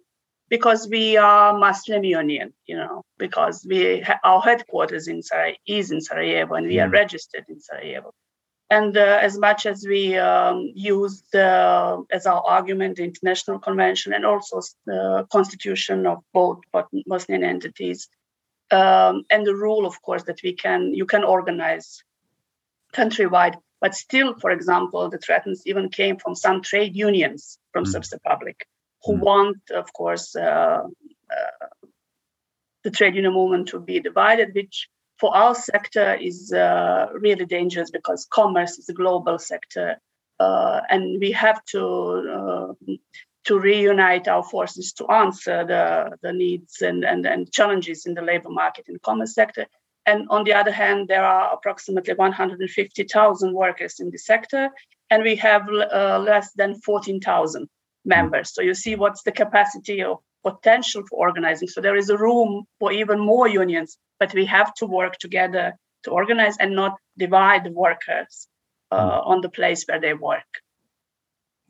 because 0.51 0.87
we 0.87 1.17
are 1.17 1.59
Muslim 1.59 2.05
union, 2.05 2.53
you 2.67 2.77
know, 2.77 3.01
because 3.17 3.65
we 3.67 4.01
ha- 4.01 4.21
our 4.23 4.43
headquarters 4.43 5.09
in 5.09 5.23
Sarajevo 5.23 5.57
is 5.67 5.91
in 5.91 6.03
Sarajevo 6.03 6.57
and 6.57 6.67
we 6.67 6.79
are 6.79 6.89
mm. 6.89 6.93
registered 6.93 7.47
in 7.49 7.59
Sarajevo. 7.59 8.13
And 8.77 8.97
uh, 8.97 9.19
as 9.21 9.35
much 9.39 9.67
as 9.67 9.85
we 9.87 10.17
um, 10.17 10.73
use 10.75 11.23
the, 11.31 12.03
as 12.11 12.25
our 12.25 12.43
argument 12.57 12.97
the 12.97 13.05
international 13.05 13.59
convention 13.59 14.15
and 14.15 14.25
also 14.25 14.63
the 14.87 15.27
constitution 15.31 16.07
of 16.07 16.19
both 16.33 16.61
Bosnian 17.07 17.45
entities, 17.45 18.09
um, 18.71 19.25
and 19.29 19.47
the 19.47 19.55
rule, 19.55 19.85
of 19.85 20.01
course, 20.01 20.23
that 20.23 20.41
we 20.43 20.55
can 20.55 20.95
you 20.95 21.05
can 21.05 21.23
organize 21.23 22.03
countrywide. 22.95 23.57
But 23.83 23.95
still, 23.95 24.39
for 24.43 24.51
example, 24.51 25.11
the 25.11 25.19
threats 25.19 25.67
even 25.67 25.91
came 25.91 26.17
from 26.17 26.35
some 26.35 26.63
trade 26.63 26.97
unions 26.97 27.59
from 27.73 27.85
mm. 27.85 27.93
Srpska 27.93 28.15
Republic 28.25 28.67
who 29.05 29.17
mm. 29.17 29.21
want, 29.21 29.59
of 29.71 29.93
course, 29.93 30.35
uh, 30.35 30.83
uh, 31.37 31.87
the 32.85 32.91
trade 32.91 33.15
union 33.15 33.35
movement 33.35 33.69
to 33.69 33.81
be 33.81 34.01
divided, 34.01 34.55
which 34.55 34.89
for 35.23 35.37
our 35.37 35.55
sector 35.55 36.15
is 36.15 36.53
uh, 36.53 37.07
really 37.15 37.47
dangerous 37.47 37.93
because 37.93 38.27
commerce 38.27 38.77
is 38.81 38.89
a 38.89 38.93
global 38.93 39.39
sector, 39.39 39.97
uh, 40.41 40.81
and 40.91 41.21
we 41.21 41.31
have 41.31 41.65
to 41.67 41.83
uh, 42.39 42.93
to 43.45 43.61
reunite 43.61 44.27
our 44.27 44.43
forces 44.43 44.93
to 44.95 45.07
answer 45.07 45.65
the, 45.65 46.17
the 46.23 46.33
needs 46.33 46.83
and, 46.83 47.05
and, 47.05 47.25
and 47.27 47.53
challenges 47.53 48.05
in 48.07 48.15
the 48.15 48.23
labor 48.23 48.51
market 48.51 48.85
in 48.89 48.99
commerce 49.05 49.35
sector. 49.35 49.67
And 50.07 50.27
on 50.29 50.43
the 50.45 50.55
other 50.55 50.73
hand, 50.73 51.07
there 51.09 51.25
are 51.25 51.53
approximately 51.53 52.15
150,000 52.15 53.55
workers 53.55 54.01
in 54.01 54.11
the 54.11 54.19
sector, 54.19 54.71
and 55.11 55.23
we 55.23 55.37
have 55.37 55.69
uh, 55.69 56.19
less 56.19 56.53
than 56.55 56.81
14,000 56.81 57.69
members. 58.05 58.53
So 58.55 58.61
you 58.63 58.75
see 58.75 58.97
what's 58.97 59.23
the 59.23 59.33
capacity 59.33 60.03
of 60.03 60.19
potential 60.43 61.03
for 61.09 61.19
organizing. 61.19 61.69
So 61.69 61.81
there 61.81 61.97
is 61.97 62.11
a 62.11 62.17
room 62.17 62.65
for 62.79 62.93
even 62.93 63.19
more 63.21 63.49
unions, 63.49 63.99
but 64.19 64.33
we 64.35 64.45
have 64.47 64.75
to 64.75 64.87
work 64.87 65.19
together 65.19 65.75
to 66.05 66.11
organize 66.11 66.57
and 66.59 66.75
not 66.75 66.97
divide 67.17 67.65
the 67.65 67.73
workers 67.73 68.49
uh, 68.91 69.21
hmm. 69.21 69.31
on 69.33 69.41
the 69.41 69.49
place 69.49 69.85
where 69.87 70.01
they 70.01 70.15
work. 70.15 70.51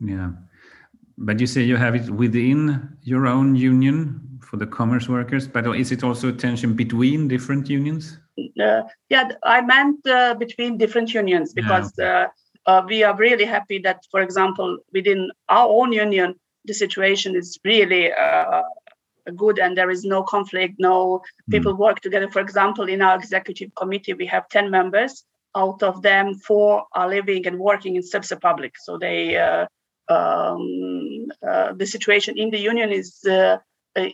Yeah. 0.00 0.30
But 1.18 1.40
you 1.40 1.46
say 1.46 1.62
you 1.62 1.76
have 1.76 1.94
it 1.94 2.10
within 2.10 2.96
your 3.02 3.26
own 3.26 3.54
union 3.54 4.20
for 4.42 4.56
the 4.56 4.66
commerce 4.66 5.08
workers, 5.08 5.46
but 5.46 5.66
is 5.76 5.92
it 5.92 6.02
also 6.02 6.28
a 6.30 6.32
tension 6.32 6.74
between 6.74 7.28
different 7.28 7.68
unions? 7.68 8.18
Uh, 8.60 8.82
yeah, 9.08 9.28
I 9.44 9.60
meant 9.60 10.06
uh, 10.06 10.34
between 10.34 10.78
different 10.78 11.14
unions 11.14 11.52
because 11.52 11.92
yeah. 11.98 12.26
Uh, 12.66 12.70
uh, 12.70 12.82
we 12.86 13.02
are 13.02 13.16
really 13.16 13.44
happy 13.44 13.78
that, 13.80 14.06
for 14.10 14.20
example, 14.20 14.78
within 14.92 15.30
our 15.48 15.68
own 15.68 15.92
union, 15.92 16.34
the 16.64 16.74
situation 16.74 17.34
is 17.36 17.58
really 17.64 18.12
uh, 18.12 18.62
good 19.36 19.58
and 19.58 19.76
there 19.76 19.90
is 19.90 20.04
no 20.04 20.22
conflict, 20.22 20.74
no 20.78 21.18
hmm. 21.18 21.50
people 21.50 21.74
mm. 21.74 21.78
work 21.78 22.00
together. 22.00 22.30
For 22.30 22.40
example, 22.40 22.88
in 22.88 23.02
our 23.02 23.16
executive 23.16 23.74
committee, 23.74 24.14
we 24.14 24.26
have 24.26 24.48
10 24.48 24.70
members. 24.70 25.24
Out 25.54 25.82
of 25.82 26.02
them, 26.02 26.34
four 26.34 26.84
are 26.94 27.08
living 27.08 27.46
and 27.46 27.58
working 27.58 27.96
in 27.96 28.02
Srpska 28.02 28.32
Republic. 28.32 28.74
So 28.78 28.98
they, 28.98 29.36
uh, 29.36 29.66
um, 30.08 31.26
uh, 31.46 31.74
the 31.74 31.86
situation 31.86 32.38
in 32.38 32.50
the 32.50 32.58
union 32.58 32.90
is 32.90 33.22
uh, 33.24 33.58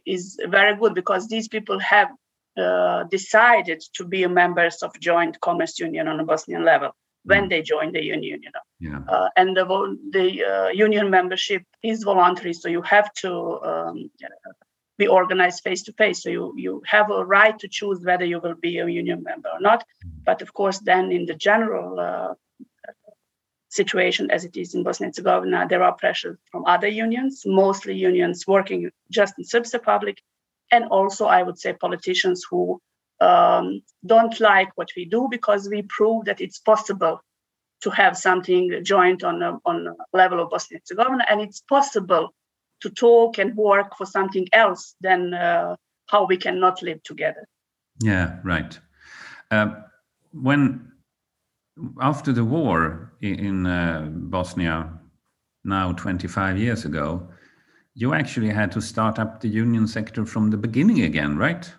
is 0.05 0.37
very 0.49 0.77
good 0.77 0.95
because 0.95 1.29
these 1.29 1.47
people 1.47 1.79
have 1.79 2.09
uh, 2.57 3.05
decided 3.05 3.81
to 3.95 4.05
be 4.05 4.27
members 4.27 4.83
of 4.83 4.99
joint 4.99 5.41
commerce 5.41 5.79
union 5.79 6.09
on 6.09 6.19
a 6.19 6.25
Bosnian 6.25 6.65
level 6.65 6.91
when 7.25 7.49
they 7.49 7.63
join 7.63 7.93
the 7.93 8.03
union 8.03 8.43
you 8.43 8.51
know 8.55 8.67
yeah. 8.81 9.01
Uh, 9.13 9.29
and 9.37 9.57
the, 9.57 9.65
the 10.11 10.45
uh, 10.45 10.69
union 10.69 11.11
membership 11.11 11.63
is 11.83 12.03
voluntary 12.03 12.53
so 12.53 12.69
you 12.69 12.83
have 12.83 13.13
to 13.13 13.61
um, 13.63 14.11
be 14.99 15.07
organized 15.07 15.63
face 15.63 15.83
to 15.83 15.93
face 15.93 16.23
so 16.23 16.29
you 16.29 16.55
you 16.57 16.83
have 16.87 17.11
a 17.11 17.25
right 17.25 17.59
to 17.59 17.69
choose 17.69 18.01
whether 18.03 18.25
you 18.25 18.41
will 18.41 18.55
be 18.55 18.79
a 18.79 18.87
union 18.87 19.23
member 19.23 19.49
or 19.49 19.61
not 19.61 19.81
mm. 19.81 20.11
but 20.25 20.43
of 20.43 20.53
course 20.55 20.79
then 20.79 21.13
in 21.13 21.27
the 21.27 21.35
general 21.35 21.99
uh, 21.99 22.35
situation 23.69 24.31
as 24.31 24.45
it 24.45 24.57
is 24.57 24.75
in 24.75 24.83
Bosnia 24.83 25.07
and 25.09 25.15
Herzegovina, 25.15 25.67
there 25.69 25.83
are 25.83 25.93
pressures 25.93 26.39
from 26.51 26.65
other 26.67 26.89
unions, 26.89 27.43
mostly 27.45 27.95
unions 27.95 28.47
working 28.47 28.91
just 29.11 29.35
in 29.39 29.45
Srpska 29.45 29.75
Republic, 29.75 30.23
and 30.71 30.85
also 30.87 31.27
I 31.27 31.43
would 31.43 31.59
say 31.59 31.73
politicians 31.73 32.45
who 32.49 32.81
um, 33.21 33.83
don't 34.07 34.39
like 34.41 34.69
what 34.77 34.89
we 34.97 35.05
do 35.05 35.29
because 35.31 35.69
we 35.69 35.83
prove 35.83 36.25
that 36.27 36.41
it's 36.41 36.59
possible 36.59 37.21
to 37.81 37.91
have 37.91 38.17
something 38.17 38.81
joint 38.83 39.23
on 39.23 39.43
a, 39.43 39.59
on 39.65 39.87
a 39.87 40.17
level 40.17 40.41
of 40.41 40.51
Bosnia 40.51 40.77
and 40.77 40.83
Herzegovina, 40.83 41.25
and 41.29 41.41
it's 41.41 41.61
possible 41.61 42.35
to 42.81 42.91
talk 42.91 43.39
and 43.39 43.57
work 43.57 43.97
for 43.97 44.07
something 44.07 44.47
else 44.53 44.95
than 45.01 45.35
uh, 45.35 45.77
how 46.07 46.27
we 46.27 46.37
cannot 46.37 46.83
live 46.83 47.03
together. 47.03 47.47
Yeah, 48.03 48.39
right. 48.45 48.79
Uh, 49.51 49.75
when 50.33 50.93
after 52.01 52.33
the 52.33 52.45
war 52.45 53.13
in, 53.21 53.39
in 53.39 53.67
uh, 53.67 54.09
Bosnia, 54.11 54.93
now 55.65 55.93
25 55.93 56.59
years 56.59 56.85
ago, 56.85 57.29
you 57.95 58.15
actually 58.15 58.51
had 58.51 58.71
to 58.73 58.81
start 58.81 59.19
up 59.19 59.41
the 59.41 59.49
union 59.49 59.87
sector 59.87 60.25
from 60.25 60.51
the 60.51 60.57
beginning 60.57 61.03
again, 61.03 61.37
right? 61.37 61.73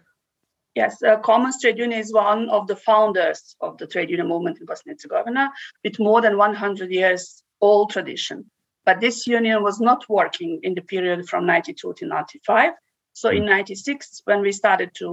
Yes, 0.75 1.01
uh, 1.01 1.17
Commerce 1.17 1.59
Trade 1.59 1.79
Union 1.79 1.99
is 1.99 2.13
one 2.13 2.49
of 2.49 2.67
the 2.67 2.75
founders 2.75 3.55
of 3.59 3.77
the 3.77 3.87
trade 3.87 4.09
union 4.09 4.27
movement 4.27 4.59
in 4.59 4.65
Bosnia 4.65 4.93
and 4.93 4.99
Herzegovina 4.99 5.51
with 5.83 5.99
more 5.99 6.21
than 6.21 6.37
100 6.37 6.91
years 6.91 7.43
old 7.59 7.91
tradition. 7.91 8.49
But 8.85 9.01
this 9.01 9.27
union 9.27 9.63
was 9.63 9.79
not 9.79 10.07
working 10.09 10.59
in 10.63 10.75
the 10.75 10.81
period 10.81 11.27
from 11.27 11.45
92 11.45 11.93
to 11.97 12.05
95. 12.05 12.73
So 13.13 13.29
in 13.29 13.45
96, 13.45 14.21
when 14.25 14.41
we 14.41 14.51
started 14.51 14.91
to 14.95 15.07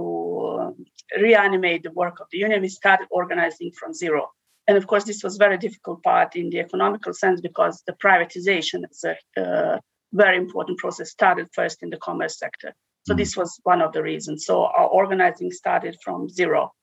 uh, 0.61 1.19
reanimate 1.19 1.83
the 1.83 1.91
work 1.91 2.19
of 2.19 2.27
the 2.31 2.37
union, 2.37 2.61
we 2.61 2.69
started 2.69 3.07
organizing 3.09 3.71
from 3.71 3.93
zero. 3.93 4.31
And 4.67 4.77
of 4.77 4.87
course, 4.87 5.05
this 5.05 5.23
was 5.23 5.37
very 5.37 5.57
difficult 5.57 6.03
part 6.03 6.35
in 6.35 6.49
the 6.49 6.59
economical 6.59 7.13
sense 7.13 7.41
because 7.41 7.83
the 7.87 7.93
privatization 7.93 8.83
is 8.89 9.03
a 9.03 9.41
uh, 9.41 9.79
very 10.13 10.37
important 10.37 10.77
process 10.77 11.09
started 11.09 11.47
first 11.53 11.83
in 11.83 11.89
the 11.89 11.97
commerce 11.97 12.37
sector. 12.37 12.73
So 13.07 13.13
mm. 13.13 13.17
this 13.17 13.37
was 13.37 13.59
one 13.63 13.81
of 13.81 13.93
the 13.93 14.03
reasons. 14.03 14.45
So 14.45 14.65
our 14.65 14.87
organizing 14.87 15.51
started 15.51 15.97
from 16.03 16.29
zero 16.29 16.73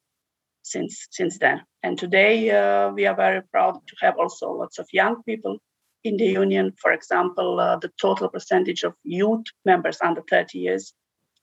since 0.63 1.07
since 1.11 1.39
then. 1.39 1.63
And 1.83 1.99
today 1.99 2.51
uh, 2.51 2.91
we 2.91 3.07
are 3.07 3.17
very 3.17 3.43
proud 3.43 3.75
to 3.87 3.95
have 4.01 4.17
also 4.19 4.53
lots 4.53 4.79
of 4.79 4.89
young 4.93 5.23
people 5.25 5.59
in 6.03 6.17
the 6.17 6.27
union. 6.27 6.73
For 6.81 6.93
example, 6.93 7.61
uh, 7.61 7.77
the 7.77 7.91
total 8.01 8.29
percentage 8.29 8.85
of 8.85 8.95
youth 9.03 9.45
members 9.67 9.99
under 10.03 10.23
30 10.31 10.59
years 10.59 10.95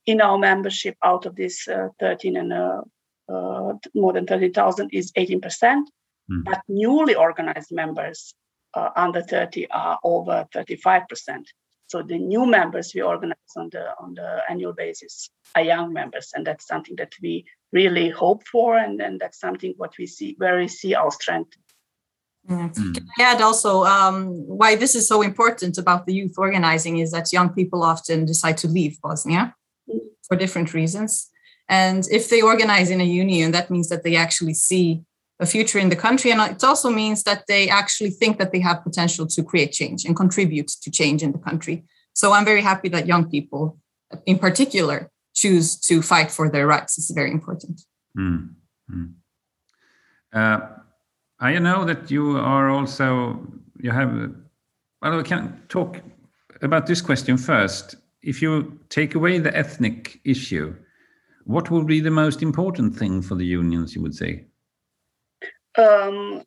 in 0.08 0.20
our 0.20 0.40
membership 0.40 0.96
out 1.04 1.28
of 1.28 1.36
this 1.36 1.68
uh, 1.68 1.90
13 2.00 2.38
and 2.38 2.52
uh, 2.52 2.82
uh, 3.30 3.74
more 3.94 4.14
than 4.14 4.26
30,000 4.26 4.90
is 4.92 5.12
18%. 5.12 5.42
Mm. 5.42 6.44
But 6.44 6.62
newly 6.68 7.14
organized 7.14 7.72
members 7.72 8.34
uh, 8.74 8.90
under 8.96 9.22
30 9.22 9.70
are 9.70 10.00
over 10.04 10.48
35%. 10.56 11.46
So 11.92 12.02
the 12.02 12.18
new 12.18 12.46
members 12.46 12.94
we 12.96 13.02
organize 13.02 13.54
on 13.58 13.68
the 13.70 13.84
on 14.00 14.14
the 14.14 14.30
annual 14.50 14.72
basis 14.72 15.30
are 15.56 15.62
young 15.62 15.92
members, 15.92 16.32
and 16.34 16.48
that's 16.48 16.66
something 16.66 16.96
that 16.96 17.14
we 17.22 17.44
really 17.74 18.08
hope 18.10 18.48
for, 18.48 18.78
and 18.78 19.02
and 19.02 19.20
that's 19.20 19.40
something 19.42 19.74
what 19.76 19.94
we 20.00 20.08
see 20.08 20.36
where 20.38 20.58
we 20.58 20.70
see 20.70 20.96
our 20.96 21.12
strength. 21.12 21.58
Mm. 22.50 22.74
Can 22.96 23.08
I 23.20 23.24
add 23.24 23.42
also 23.42 23.84
um, 23.84 24.28
why 24.48 24.78
this 24.78 24.96
is 24.96 25.06
so 25.06 25.22
important 25.22 25.78
about 25.78 26.06
the 26.06 26.14
youth 26.14 26.36
organizing 26.38 27.00
is 27.00 27.12
that 27.12 27.34
young 27.34 27.50
people 27.50 27.84
often 27.84 28.26
decide 28.26 28.58
to 28.60 28.70
leave 28.70 28.96
Bosnia 29.02 29.54
mm. 29.90 30.00
for 30.26 30.38
different 30.38 30.74
reasons. 30.74 31.30
And 31.68 32.08
if 32.10 32.30
they 32.30 32.42
organize 32.42 32.90
in 32.90 33.02
a 33.02 33.12
union, 33.24 33.52
that 33.52 33.70
means 33.70 33.90
that 33.90 34.04
they 34.04 34.16
actually 34.16 34.54
see 34.54 35.04
a 35.42 35.46
future 35.46 35.80
in 35.80 35.90
the 35.90 35.96
country. 35.96 36.32
And 36.32 36.40
it 36.40 36.64
also 36.64 36.90
means 36.90 37.24
that 37.24 37.48
they 37.48 37.68
actually 37.68 38.12
think 38.12 38.38
that 38.38 38.52
they 38.52 38.60
have 38.60 38.84
potential 38.84 39.26
to 39.28 39.44
create 39.44 39.72
change 39.74 40.06
and 40.06 40.16
contribute 40.16 40.70
to 40.84 40.92
change 40.92 41.24
in 41.24 41.32
the 41.32 41.40
country. 41.40 41.84
So 42.14 42.32
I'm 42.32 42.46
very 42.46 42.62
happy 42.62 42.90
that 42.90 43.08
young 43.08 43.30
people, 43.30 43.78
in 44.26 44.38
particular, 44.38 45.10
choose 45.34 45.76
to 45.88 46.02
fight 46.02 46.30
for 46.30 46.50
their 46.50 46.68
rights. 46.68 46.98
It's 46.98 47.12
very 47.12 47.32
important. 47.32 47.82
Mm. 48.18 48.50
Mm. 48.94 49.14
Uh, 50.32 50.60
I 51.40 51.58
know 51.58 51.86
that 51.86 52.12
you 52.12 52.38
are 52.38 52.70
also, 52.70 53.48
you 53.80 53.92
have, 53.92 54.32
well, 55.02 55.18
we 55.18 55.24
can 55.24 55.60
talk 55.70 56.00
about 56.62 56.86
this 56.86 57.02
question 57.02 57.38
first. 57.38 57.96
If 58.22 58.42
you 58.44 58.80
take 58.90 59.16
away 59.16 59.40
the 59.40 59.56
ethnic 59.58 60.20
issue, 60.24 60.76
what 61.46 61.72
will 61.72 61.84
be 61.84 62.00
the 62.00 62.12
most 62.12 62.44
important 62.44 62.96
thing 62.96 63.24
for 63.24 63.34
the 63.34 63.46
unions, 63.46 63.96
you 63.96 64.02
would 64.04 64.14
say? 64.14 64.46
Um, 65.82 66.44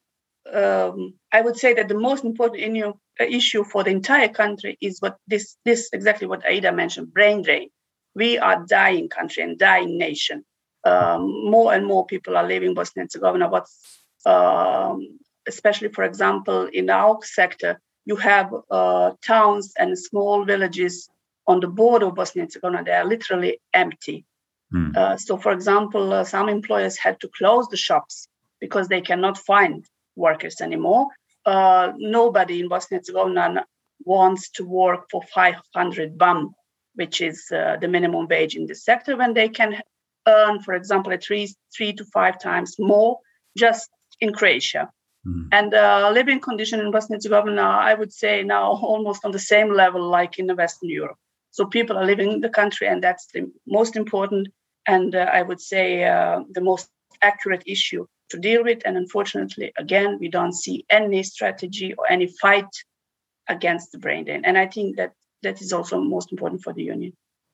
um, 0.53 1.15
I 1.33 1.41
would 1.41 1.57
say 1.57 1.75
that 1.75 1.89
the 1.89 1.99
most 1.99 2.25
important 2.25 2.77
uh, 3.21 3.25
issue 3.25 3.65
for 3.65 3.83
the 3.83 3.91
entire 3.91 4.29
country 4.29 4.77
is 4.81 5.01
what 5.01 5.17
this 5.27 5.57
this 5.65 5.89
exactly 5.93 6.27
what 6.27 6.45
Aida 6.47 6.73
mentioned: 6.73 7.13
brain 7.13 7.43
drain. 7.43 7.71
We 8.15 8.39
are 8.39 8.65
dying 8.67 9.09
country 9.09 9.43
and 9.43 9.59
dying 9.59 9.99
nation. 9.99 10.45
Um, 10.85 11.51
more 11.51 11.73
and 11.73 11.87
more 11.87 12.05
people 12.07 12.37
are 12.37 12.47
leaving 12.47 12.75
Bosnia 12.75 13.03
and 13.03 13.11
Herzegovina. 13.11 13.49
What's 13.49 14.03
um, 14.27 15.19
especially, 15.47 15.89
for 15.89 16.05
example, 16.05 16.69
in 16.73 16.91
our 16.91 17.19
sector, 17.23 17.81
you 18.05 18.17
have 18.17 18.55
uh, 18.71 19.13
towns 19.23 19.73
and 19.79 19.99
small 19.99 20.45
villages 20.45 21.09
on 21.47 21.61
the 21.61 21.69
border 21.69 22.07
of 22.07 22.15
Bosnia 22.15 22.45
and 22.45 22.53
Herzegovina. 22.53 22.85
They 22.85 22.93
are 22.93 23.05
literally 23.05 23.61
empty. 23.73 24.25
Mm. 24.73 24.97
Uh, 24.97 25.17
so, 25.17 25.37
for 25.37 25.53
example, 25.53 26.13
uh, 26.13 26.25
some 26.25 26.49
employers 26.49 26.99
had 26.99 27.21
to 27.21 27.29
close 27.29 27.69
the 27.69 27.77
shops 27.77 28.29
because 28.65 28.89
they 28.89 29.03
cannot 29.11 29.37
find 29.37 29.85
workers 30.17 30.57
anymore. 30.61 31.05
Uh, 31.45 31.93
nobody 31.99 32.61
in 32.61 32.69
Bosnia 32.69 32.99
and 32.99 33.07
Herzegovina 33.07 33.67
wants 34.05 34.51
to 34.57 34.63
work 34.65 35.03
for 35.11 35.21
500 35.23 36.17
BAM, 36.17 36.55
which 36.95 37.21
is 37.21 37.39
uh, 37.53 37.77
the 37.83 37.89
minimum 37.89 38.27
wage 38.27 38.57
in 38.57 38.67
this 38.67 38.85
sector, 38.85 39.17
when 39.17 39.35
they 39.35 39.49
can 39.49 39.71
earn, 40.27 40.63
for 40.63 40.75
example, 40.75 41.13
at 41.13 41.23
three, 41.23 41.47
three 41.77 41.93
to 41.93 42.05
five 42.17 42.41
times 42.41 42.77
more 42.79 43.19
just 43.57 43.91
in 44.21 44.33
Croatia. 44.33 44.91
Mm. 45.27 45.49
And 45.53 45.75
uh, 45.75 46.11
living 46.13 46.41
condition 46.41 46.81
in 46.81 46.91
Bosnia 46.91 47.17
and 47.17 47.23
Herzegovina, 47.23 47.67
I 47.91 47.95
would 47.95 48.13
say 48.13 48.43
now 48.43 48.67
almost 48.93 49.25
on 49.25 49.33
the 49.33 49.47
same 49.53 49.71
level 49.73 50.03
like 50.09 50.39
in 50.39 50.49
Western 50.57 50.89
Europe. 50.89 51.19
So 51.51 51.67
people 51.67 51.97
are 51.99 52.07
living 52.07 52.33
in 52.33 52.41
the 52.41 52.55
country, 52.61 52.87
and 52.89 53.03
that's 53.03 53.27
the 53.27 53.51
most 53.67 53.95
important 53.97 54.49
and 54.87 55.15
uh, 55.15 55.31
I 55.33 55.43
would 55.43 55.61
say 55.61 56.05
uh, 56.05 56.41
the 56.51 56.61
most 56.61 56.89
accurate 57.23 57.63
issue 57.67 58.07
to 58.31 58.39
deal 58.39 58.65
with. 58.65 58.83
And 58.85 58.97
unfortunately, 58.97 59.73
again, 59.77 60.19
we 60.21 60.29
don't 60.29 60.53
see 60.53 60.85
any 60.91 61.23
strategy 61.23 61.95
or 61.95 62.11
any 62.11 62.27
fight 62.27 62.71
against 63.49 63.93
the 63.93 63.99
brain 63.99 64.25
drain. 64.25 64.45
And 64.45 64.57
I 64.57 64.67
think 64.67 64.97
that 64.97 65.13
that 65.43 65.61
is 65.61 65.73
also 65.73 66.01
most 66.01 66.33
important 66.33 66.63
for 66.63 66.73
the 66.73 66.85
union. 66.85 67.13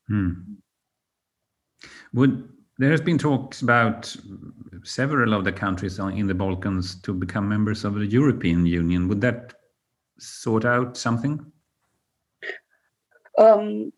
Hmm. 0.08 0.32
Would 2.12 2.48
there 2.80 2.90
has 2.90 3.02
been 3.02 3.18
talks 3.18 3.60
about 3.60 4.16
several 4.84 5.34
of 5.34 5.44
the 5.44 5.52
countries 5.52 5.98
in 5.98 6.26
the 6.26 6.34
Balkans 6.34 6.98
to 7.02 7.12
become 7.12 7.46
members 7.46 7.84
of 7.84 7.94
the 7.94 8.06
European 8.06 8.64
Union. 8.64 9.06
Would 9.08 9.20
that 9.20 9.52
sort 10.18 10.64
out 10.64 10.96
something? 10.96 11.44
Um, 13.36 13.92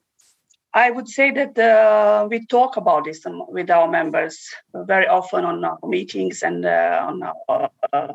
I 0.74 0.90
would 0.90 1.08
say 1.08 1.30
that 1.32 1.58
uh, 1.58 2.26
we 2.30 2.46
talk 2.46 2.76
about 2.76 3.04
this 3.04 3.24
with 3.48 3.70
our 3.70 3.88
members 3.88 4.48
very 4.74 5.06
often 5.06 5.44
on 5.44 5.64
our 5.64 5.78
meetings 5.86 6.42
and 6.42 6.64
uh, 6.64 7.06
on 7.08 7.22
our 7.22 7.70
uh, 7.92 8.12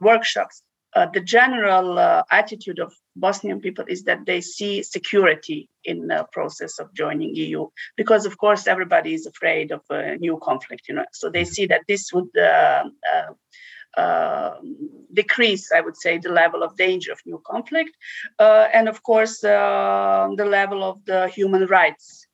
workshops. 0.00 0.62
Uh, 0.96 1.06
the 1.14 1.20
general 1.20 2.00
uh, 2.00 2.24
attitude 2.32 2.80
of 2.80 2.92
Bosnian 3.14 3.60
people 3.60 3.84
is 3.86 4.02
that 4.04 4.26
they 4.26 4.40
see 4.40 4.82
security 4.82 5.68
in 5.84 6.08
the 6.08 6.26
process 6.32 6.80
of 6.80 6.92
joining 6.94 7.32
EU, 7.36 7.68
because 7.96 8.26
of 8.26 8.36
course 8.38 8.66
everybody 8.66 9.14
is 9.14 9.24
afraid 9.26 9.70
of 9.70 9.82
a 9.90 10.16
new 10.16 10.36
conflict. 10.42 10.88
You 10.88 10.96
know, 10.96 11.04
so 11.12 11.30
they 11.30 11.44
see 11.44 11.66
that 11.66 11.82
this 11.86 12.12
would 12.12 12.30
uh, 13.96 14.50
uh, 14.50 14.60
decrease, 15.12 15.72
I 15.72 15.80
would 15.80 15.96
say, 15.96 16.18
the 16.18 16.30
level 16.30 16.62
of 16.62 16.76
danger 16.76 17.12
of 17.12 17.20
new 17.26 17.40
conflict, 17.46 17.96
uh, 18.38 18.68
and 18.72 18.88
of 18.88 19.02
course 19.02 19.42
uh, 19.44 20.28
the 20.36 20.44
level 20.44 20.82
of 20.84 21.04
the 21.04 21.28
human 21.28 21.66
rights. 21.66 22.26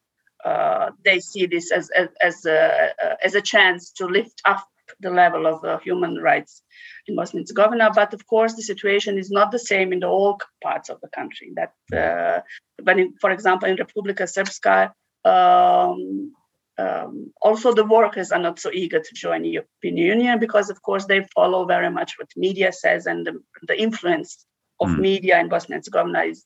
Uh, 0.44 0.90
they 1.04 1.18
see 1.18 1.46
this 1.46 1.72
as 1.72 1.90
as 1.90 2.08
as 2.20 2.46
a, 2.46 2.90
as 3.24 3.34
a 3.34 3.40
chance 3.40 3.90
to 3.92 4.06
lift 4.06 4.40
up 4.44 4.64
the 5.00 5.10
level 5.10 5.46
of 5.46 5.64
uh, 5.64 5.78
human 5.78 6.16
rights 6.16 6.62
in 7.08 7.16
Bosnia 7.16 7.40
and 7.40 7.48
Herzegovina. 7.48 7.90
But 7.94 8.14
of 8.14 8.26
course, 8.26 8.54
the 8.54 8.62
situation 8.62 9.18
is 9.18 9.30
not 9.30 9.50
the 9.50 9.58
same 9.58 9.92
in 9.92 10.00
the 10.00 10.08
all 10.08 10.38
parts 10.62 10.88
of 10.88 11.00
the 11.00 11.08
country. 11.08 11.52
That 11.56 11.72
uh, 11.92 12.40
when, 12.82 12.98
in, 12.98 13.14
for 13.20 13.30
example, 13.30 13.68
in 13.68 13.76
Republika 13.76 14.24
Srpska, 14.24 14.92
um, 15.24 16.32
um, 16.78 17.32
also 17.40 17.72
the 17.72 17.84
workers 17.84 18.30
are 18.32 18.38
not 18.38 18.58
so 18.58 18.70
eager 18.72 19.00
to 19.00 19.14
join 19.14 19.42
the 19.42 19.48
European 19.48 19.96
Union 19.96 20.38
because, 20.38 20.68
of 20.70 20.82
course, 20.82 21.06
they 21.06 21.26
follow 21.34 21.64
very 21.64 21.90
much 21.90 22.14
what 22.18 22.28
media 22.36 22.72
says, 22.72 23.06
and 23.06 23.26
the, 23.26 23.40
the 23.66 23.80
influence 23.80 24.44
of 24.80 24.88
mm. 24.88 24.98
media 24.98 25.40
in 25.40 25.48
Bosnia 25.48 25.76
and 25.76 25.80
Herzegovina 25.80 26.24
is 26.24 26.44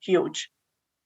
huge. 0.00 0.50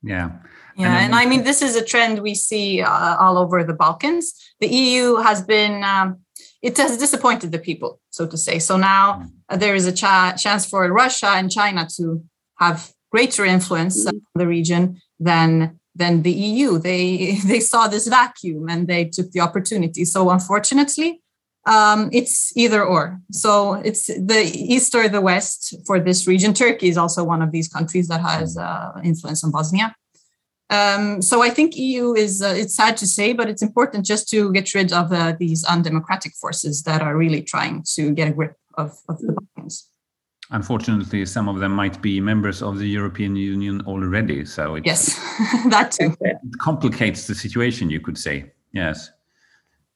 Yeah. 0.02 0.30
Yeah, 0.76 0.94
and, 0.94 1.04
and 1.06 1.14
I 1.14 1.26
mean, 1.26 1.44
this 1.44 1.60
is 1.60 1.76
a 1.76 1.84
trend 1.84 2.22
we 2.22 2.34
see 2.34 2.80
uh, 2.82 3.16
all 3.18 3.36
over 3.36 3.62
the 3.62 3.74
Balkans. 3.74 4.32
The 4.60 4.68
EU 4.68 5.16
has 5.16 5.42
been, 5.42 5.84
um, 5.84 6.20
it 6.62 6.76
has 6.78 6.96
disappointed 6.96 7.52
the 7.52 7.58
people, 7.58 8.00
so 8.10 8.26
to 8.26 8.36
say. 8.36 8.58
So 8.58 8.76
now 8.76 9.14
mm. 9.14 9.30
uh, 9.48 9.56
there 9.56 9.74
is 9.74 9.86
a 9.86 9.92
cha- 9.92 10.34
chance 10.36 10.64
for 10.66 10.90
Russia 10.92 11.28
and 11.28 11.50
China 11.50 11.86
to 11.96 12.24
have 12.58 12.92
greater 13.10 13.44
influence 13.44 14.04
mm. 14.04 14.08
on 14.12 14.22
the 14.34 14.46
region 14.46 15.00
than 15.20 15.78
than 15.94 16.22
the 16.22 16.32
EU. 16.32 16.78
They 16.78 17.38
they 17.46 17.60
saw 17.60 17.88
this 17.88 18.06
vacuum 18.06 18.68
and 18.68 18.88
they 18.88 19.04
took 19.06 19.30
the 19.32 19.40
opportunity. 19.40 20.04
So 20.04 20.30
unfortunately, 20.30 21.22
um, 21.66 22.10
it's 22.12 22.56
either 22.56 22.84
or. 22.84 23.20
So 23.30 23.74
it's 23.74 24.06
the 24.06 24.50
east 24.54 24.94
or 24.94 25.08
the 25.08 25.20
west 25.20 25.76
for 25.86 26.00
this 26.00 26.26
region. 26.26 26.54
Turkey 26.54 26.88
is 26.88 26.96
also 26.96 27.22
one 27.24 27.42
of 27.42 27.52
these 27.52 27.68
countries 27.68 28.08
that 28.08 28.20
has 28.20 28.56
uh, 28.56 28.92
influence 29.04 29.44
on 29.44 29.52
Bosnia. 29.52 29.94
Um, 30.70 31.20
so 31.20 31.42
I 31.42 31.50
think 31.50 31.76
EU 31.76 32.14
is 32.14 32.40
uh, 32.40 32.54
it's 32.56 32.74
sad 32.74 32.96
to 32.96 33.06
say, 33.06 33.34
but 33.34 33.48
it's 33.48 33.62
important 33.62 34.06
just 34.06 34.28
to 34.30 34.50
get 34.52 34.74
rid 34.74 34.92
of 34.92 35.12
uh, 35.12 35.34
these 35.38 35.64
undemocratic 35.64 36.32
forces 36.34 36.82
that 36.84 37.02
are 37.02 37.16
really 37.16 37.42
trying 37.42 37.84
to 37.94 38.10
get 38.12 38.28
a 38.28 38.32
grip 38.32 38.56
of, 38.78 38.96
of 39.08 39.18
the 39.18 39.36
unfortunately, 40.52 41.26
some 41.26 41.48
of 41.48 41.58
them 41.58 41.72
might 41.72 42.00
be 42.00 42.20
members 42.20 42.62
of 42.62 42.78
the 42.78 42.86
European 42.86 43.34
Union 43.36 43.82
already. 43.86 44.44
So 44.44 44.76
it, 44.76 44.86
yes, 44.86 45.16
that 45.68 45.92
too. 45.92 46.16
It 46.20 46.38
complicates 46.58 47.26
the 47.26 47.34
situation, 47.34 47.90
you 47.90 48.00
could 48.00 48.18
say. 48.18 48.52
Yes. 48.72 49.10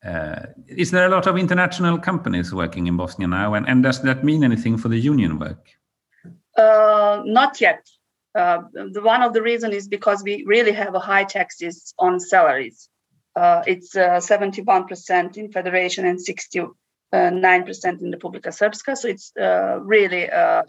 Uh, 0.05 0.47
is 0.69 0.90
there 0.90 1.07
a 1.07 1.09
lot 1.09 1.27
of 1.27 1.37
international 1.37 1.99
companies 1.99 2.53
working 2.53 2.87
in 2.87 2.97
Bosnia 2.97 3.29
now? 3.29 3.55
And, 3.55 3.69
and 3.69 3.83
does 3.83 4.03
that 4.03 4.25
mean 4.25 4.45
anything 4.45 4.79
for 4.79 4.88
the 4.88 4.99
union 4.99 5.38
work? 5.38 5.66
Uh, 6.57 7.23
not 7.25 7.61
yet. 7.61 7.87
Uh, 8.35 8.62
the, 8.73 9.01
one 9.03 9.23
of 9.23 9.33
the 9.33 9.42
reasons 9.42 9.75
is 9.75 9.88
because 9.88 10.23
we 10.23 10.45
really 10.47 10.73
have 10.73 10.95
a 10.95 11.01
high 11.01 11.25
taxes 11.25 11.95
on 11.99 12.21
salaries. 12.21 12.88
Uh, 13.35 13.62
it's 13.66 13.95
71% 13.95 15.11
uh, 15.11 15.40
in 15.40 15.53
federation 15.53 16.07
and 16.07 16.21
60 16.21 16.66
9% 17.12 18.03
in 18.03 18.12
Republika 18.12 18.49
Srpska. 18.49 18.97
So 18.97 19.09
it's 19.09 19.33
uh, 19.37 19.79
really 19.81 20.29
uh, 20.31 20.62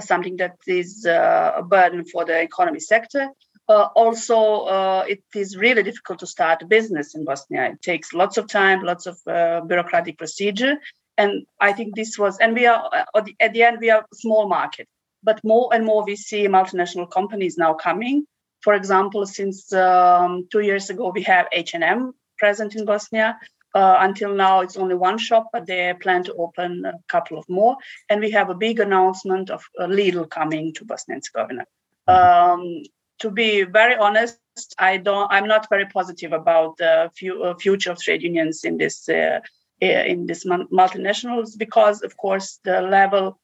something 0.00 0.36
that 0.36 0.56
is 0.66 1.06
uh, 1.06 1.52
a 1.56 1.62
burden 1.62 2.04
for 2.04 2.24
the 2.24 2.40
economy 2.40 2.80
sector. 2.80 3.28
Uh, 3.68 3.88
also, 3.94 4.62
uh, 4.62 5.04
it 5.08 5.22
is 5.34 5.56
really 5.56 5.82
difficult 5.82 6.18
to 6.18 6.26
start 6.26 6.62
a 6.62 6.66
business 6.66 7.14
in 7.14 7.24
Bosnia. 7.24 7.70
It 7.70 7.82
takes 7.82 8.12
lots 8.12 8.36
of 8.36 8.48
time, 8.48 8.82
lots 8.82 9.06
of 9.06 9.18
uh, 9.26 9.60
bureaucratic 9.60 10.18
procedure. 10.18 10.76
And 11.16 11.46
I 11.60 11.72
think 11.72 11.94
this 11.94 12.18
was, 12.18 12.38
and 12.38 12.54
we 12.54 12.66
are, 12.66 12.90
at 13.14 13.24
the, 13.24 13.36
at 13.38 13.52
the 13.52 13.62
end, 13.62 13.78
we 13.80 13.90
are 13.90 14.00
a 14.00 14.16
small 14.16 14.48
market. 14.48 14.88
But 15.22 15.40
more 15.44 15.70
and 15.72 15.84
more 15.84 16.04
we 16.04 16.16
see 16.16 16.48
multinational 16.48 17.08
companies 17.08 17.56
now 17.56 17.74
coming. 17.74 18.26
For 18.62 18.74
example, 18.74 19.26
since 19.26 19.72
um, 19.72 20.48
two 20.50 20.60
years 20.60 20.90
ago, 20.90 21.12
we 21.14 21.22
have 21.22 21.46
H&M 21.52 22.12
present 22.38 22.74
in 22.74 22.84
Bosnia. 22.84 23.38
Uh, 23.74 23.96
until 24.00 24.34
now, 24.34 24.60
it's 24.60 24.76
only 24.76 24.94
one 24.94 25.18
shop, 25.18 25.48
but 25.52 25.66
they 25.66 25.94
plan 26.00 26.22
to 26.24 26.34
open 26.34 26.84
a 26.84 26.94
couple 27.08 27.38
of 27.38 27.48
more. 27.48 27.76
And 28.08 28.20
we 28.20 28.30
have 28.30 28.50
a 28.50 28.54
big 28.54 28.80
announcement 28.80 29.50
of 29.50 29.64
uh, 29.78 29.86
Lidl 29.86 30.28
coming 30.28 30.74
to 30.74 30.84
Bosnia 30.84 31.16
and 31.16 31.22
Herzegovina. 31.22 31.64
Um, 32.06 32.82
to 33.20 33.30
be 33.30 33.62
very 33.62 33.96
honest, 33.96 34.38
I 34.78 34.98
don't. 34.98 35.30
I'm 35.30 35.46
not 35.46 35.68
very 35.70 35.86
positive 35.86 36.32
about 36.32 36.76
the 36.76 37.10
fu- 37.18 37.42
uh, 37.42 37.54
future 37.54 37.92
of 37.92 37.98
trade 37.98 38.22
unions 38.22 38.64
in 38.64 38.76
this 38.76 39.08
uh, 39.08 39.40
in 39.80 40.26
this 40.26 40.44
multinationals 40.44 41.56
because, 41.56 42.02
of 42.02 42.16
course, 42.16 42.58
the 42.64 42.82
level 42.82 43.38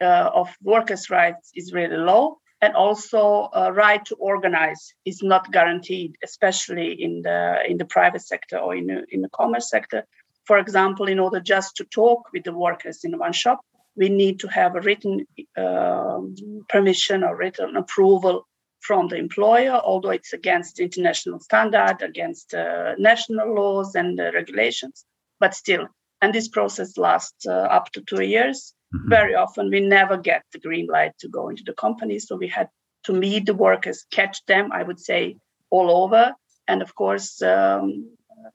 uh, 0.00 0.30
of 0.32 0.54
workers' 0.62 1.10
rights 1.10 1.50
is 1.54 1.72
really 1.72 1.96
low 1.96 2.38
and 2.62 2.76
also 2.76 3.50
a 3.52 3.72
right 3.72 4.04
to 4.04 4.14
organize 4.14 4.94
is 5.04 5.20
not 5.22 5.52
guaranteed, 5.52 6.16
especially 6.22 6.92
in 7.02 7.22
the 7.22 7.58
in 7.68 7.76
the 7.76 7.84
private 7.84 8.22
sector 8.22 8.56
or 8.56 8.74
in 8.76 8.86
the, 8.86 9.04
in 9.10 9.20
the 9.20 9.28
commerce 9.30 9.68
sector. 9.68 10.04
For 10.44 10.58
example, 10.58 11.08
in 11.08 11.18
order 11.18 11.40
just 11.40 11.76
to 11.76 11.84
talk 11.84 12.32
with 12.32 12.44
the 12.44 12.52
workers 12.52 13.04
in 13.04 13.18
one 13.18 13.32
shop, 13.32 13.60
we 13.96 14.08
need 14.08 14.40
to 14.40 14.48
have 14.48 14.76
a 14.76 14.80
written 14.80 15.26
um, 15.56 16.36
permission 16.68 17.24
or 17.24 17.36
written 17.36 17.76
approval 17.76 18.46
from 18.80 19.08
the 19.08 19.16
employer, 19.16 19.80
although 19.84 20.10
it's 20.10 20.32
against 20.32 20.80
international 20.80 21.40
standard, 21.40 22.02
against 22.02 22.54
uh, 22.54 22.94
national 22.98 23.54
laws 23.54 23.94
and 23.94 24.20
uh, 24.20 24.30
regulations, 24.32 25.04
but 25.40 25.54
still. 25.54 25.88
And 26.20 26.32
this 26.32 26.48
process 26.48 26.96
lasts 26.96 27.46
uh, 27.46 27.52
up 27.52 27.90
to 27.92 28.02
two 28.02 28.22
years. 28.22 28.74
Mm-hmm. 28.94 29.08
Very 29.08 29.34
often, 29.34 29.70
we 29.70 29.80
never 29.80 30.16
get 30.16 30.42
the 30.52 30.58
green 30.58 30.86
light 30.86 31.12
to 31.20 31.28
go 31.28 31.48
into 31.48 31.64
the 31.64 31.72
company, 31.74 32.18
so 32.18 32.36
we 32.36 32.48
had 32.48 32.68
to 33.04 33.12
meet 33.12 33.46
the 33.46 33.54
workers, 33.54 34.06
catch 34.10 34.44
them. 34.46 34.70
I 34.72 34.82
would 34.82 35.00
say 35.00 35.36
all 35.70 35.90
over, 35.90 36.34
and 36.68 36.82
of 36.82 36.94
course, 36.94 37.40
um, 37.42 38.10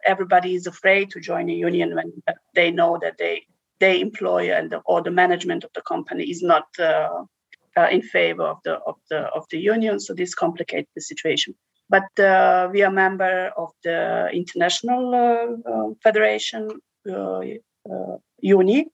everybody 0.05 0.55
is 0.55 0.67
afraid 0.67 1.09
to 1.11 1.19
join 1.19 1.49
a 1.49 1.53
union 1.53 1.95
when 1.95 2.13
they 2.55 2.71
know 2.71 2.99
that 3.01 3.17
they 3.17 3.45
they 3.79 4.01
employer 4.01 4.53
and 4.53 4.71
the, 4.71 4.79
or 4.85 5.01
the 5.01 5.11
management 5.11 5.63
of 5.63 5.69
the 5.75 5.81
company 5.81 6.23
is 6.23 6.41
not 6.41 6.65
uh, 6.79 7.23
uh, 7.75 7.87
in 7.91 8.01
favor 8.01 8.43
of 8.43 8.57
the 8.63 8.75
of 8.85 8.95
the 9.09 9.19
of 9.35 9.45
the 9.51 9.59
union. 9.59 9.99
So 9.99 10.13
this 10.13 10.33
complicates 10.33 10.89
the 10.95 11.01
situation. 11.01 11.55
But 11.89 12.19
uh, 12.19 12.69
we 12.71 12.83
are 12.83 12.91
member 12.91 13.51
of 13.55 13.71
the 13.83 14.29
international 14.33 15.13
uh, 15.15 15.71
uh, 15.71 15.89
federation 16.03 16.69
UNI. 18.41 18.87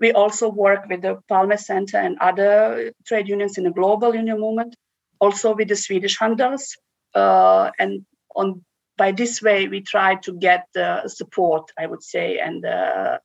We 0.00 0.12
also 0.12 0.48
work 0.48 0.88
with 0.88 1.02
the 1.02 1.20
Palme 1.28 1.56
Center 1.56 1.98
and 1.98 2.16
other 2.20 2.92
trade 3.06 3.28
unions 3.28 3.58
in 3.58 3.64
the 3.64 3.70
global 3.70 4.14
union 4.14 4.40
movement. 4.40 4.74
Also 5.18 5.54
with 5.54 5.68
the 5.68 5.76
Swedish 5.76 6.18
Handels, 6.18 6.76
and 7.14 8.06
on 8.34 8.64
by 8.96 9.12
this 9.12 9.42
way 9.42 9.68
we 9.68 9.80
try 9.80 10.14
to 10.16 10.32
get 10.32 10.66
the 10.74 11.08
support, 11.08 11.70
I 11.78 11.86
would 11.86 12.02
say, 12.02 12.38
and 12.38 12.62
the 12.62 13.20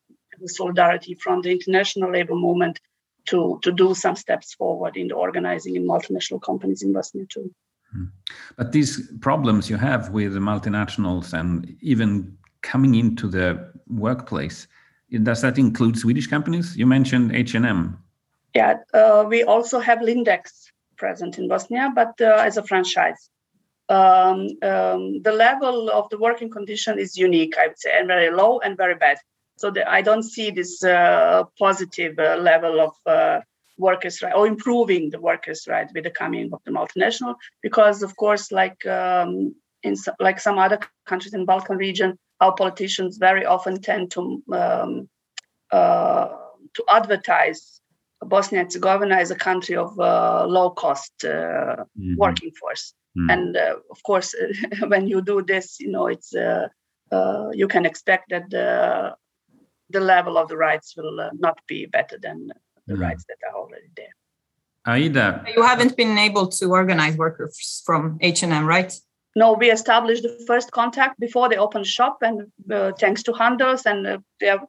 solidarity 0.45 1.15
from 1.15 1.41
the 1.41 1.51
international 1.51 2.11
labor 2.11 2.35
movement 2.35 2.79
to, 3.25 3.59
to 3.63 3.71
do 3.71 3.93
some 3.93 4.15
steps 4.15 4.53
forward 4.53 4.97
in 4.97 5.07
the 5.07 5.15
organizing 5.15 5.75
in 5.75 5.87
multinational 5.87 6.41
companies 6.41 6.83
in 6.83 6.93
Bosnia 6.93 7.25
too. 7.27 7.53
Hmm. 7.91 8.05
But 8.57 8.71
these 8.71 9.11
problems 9.19 9.69
you 9.69 9.77
have 9.77 10.09
with 10.09 10.33
the 10.33 10.39
multinationals 10.39 11.33
and 11.33 11.75
even 11.81 12.37
coming 12.61 12.95
into 12.95 13.27
the 13.27 13.71
workplace, 13.87 14.67
does 15.09 15.41
that 15.41 15.57
include 15.57 15.97
Swedish 15.97 16.27
companies? 16.27 16.75
You 16.75 16.85
mentioned 16.85 17.35
H&M. 17.35 17.97
Yeah, 18.53 18.77
uh, 18.93 19.25
we 19.27 19.43
also 19.43 19.79
have 19.79 19.99
Lindex 19.99 20.71
present 20.97 21.37
in 21.37 21.47
Bosnia, 21.47 21.91
but 21.93 22.13
uh, 22.21 22.43
as 22.45 22.57
a 22.57 22.63
franchise. 22.63 23.29
Um, 23.87 24.47
um, 24.63 25.21
the 25.21 25.33
level 25.35 25.89
of 25.89 26.09
the 26.09 26.17
working 26.17 26.49
condition 26.49 26.97
is 26.97 27.17
unique, 27.17 27.55
I 27.57 27.67
would 27.67 27.79
say, 27.79 27.91
and 27.95 28.07
very 28.07 28.31
low 28.31 28.59
and 28.59 28.77
very 28.77 28.95
bad. 28.95 29.17
So 29.57 29.71
the, 29.71 29.89
I 29.89 30.01
don't 30.01 30.23
see 30.23 30.51
this 30.51 30.83
uh, 30.83 31.43
positive 31.59 32.17
uh, 32.17 32.37
level 32.37 32.79
of 32.81 32.93
uh, 33.05 33.41
workers' 33.77 34.21
right 34.21 34.33
or 34.33 34.47
improving 34.47 35.11
the 35.11 35.19
workers' 35.19 35.65
right 35.67 35.87
with 35.93 36.03
the 36.03 36.09
coming 36.09 36.49
of 36.51 36.61
the 36.65 36.71
multinational, 36.71 37.35
because 37.61 38.03
of 38.03 38.15
course, 38.15 38.51
like 38.51 38.85
um, 38.85 39.55
in 39.83 39.95
like 40.19 40.39
some 40.39 40.57
other 40.57 40.79
countries 41.05 41.33
in 41.33 41.45
Balkan 41.45 41.77
region, 41.77 42.17
our 42.41 42.53
politicians 42.53 43.17
very 43.17 43.45
often 43.45 43.81
tend 43.81 44.11
to 44.11 44.43
um, 44.51 45.09
uh, 45.71 46.27
to 46.73 46.83
advertise 46.89 47.81
Bosnia 48.21 48.61
and 48.61 48.67
Herzegovina 48.67 49.15
as 49.15 49.31
a 49.31 49.35
country 49.35 49.75
of 49.75 49.97
uh, 49.99 50.45
low 50.47 50.71
cost 50.71 51.13
uh, 51.23 51.27
mm-hmm. 51.27 52.15
working 52.17 52.51
force. 52.59 52.93
Mm. 53.17 53.33
And 53.33 53.57
of 53.57 54.03
course, 54.03 54.35
when 54.87 55.07
you 55.07 55.21
do 55.21 55.41
this, 55.41 55.79
you 55.79 55.89
know, 55.89 56.07
it's 56.07 56.33
you 56.33 57.67
can 57.67 57.85
expect 57.85 58.29
that 58.29 58.49
the 58.49 59.15
the 59.89 59.99
level 59.99 60.37
of 60.37 60.47
the 60.47 60.57
rights 60.57 60.95
will 60.97 61.19
uh, 61.19 61.29
not 61.37 61.59
be 61.67 61.85
better 61.85 62.17
than 62.21 62.51
the 62.87 62.95
mm. 62.95 63.01
rights 63.01 63.25
that 63.27 63.37
are 63.47 63.55
already 63.55 63.89
there. 63.95 64.13
Aida, 64.87 65.43
you 65.55 65.63
haven't 65.63 65.97
been 65.97 66.17
able 66.17 66.47
to 66.47 66.69
organize 66.69 67.17
workers 67.17 67.81
from 67.85 68.17
H&M, 68.21 68.65
right? 68.65 68.93
No, 69.37 69.51
we 69.51 69.69
established 69.69 70.23
the 70.23 70.41
first 70.47 70.71
contact 70.71 71.19
before 71.19 71.49
they 71.49 71.57
opened 71.57 71.85
shop, 71.85 72.19
and 72.21 72.49
uh, 72.71 72.93
thanks 72.97 73.21
to 73.23 73.33
Handels, 73.33 73.85
and 73.85 74.07
uh, 74.07 74.17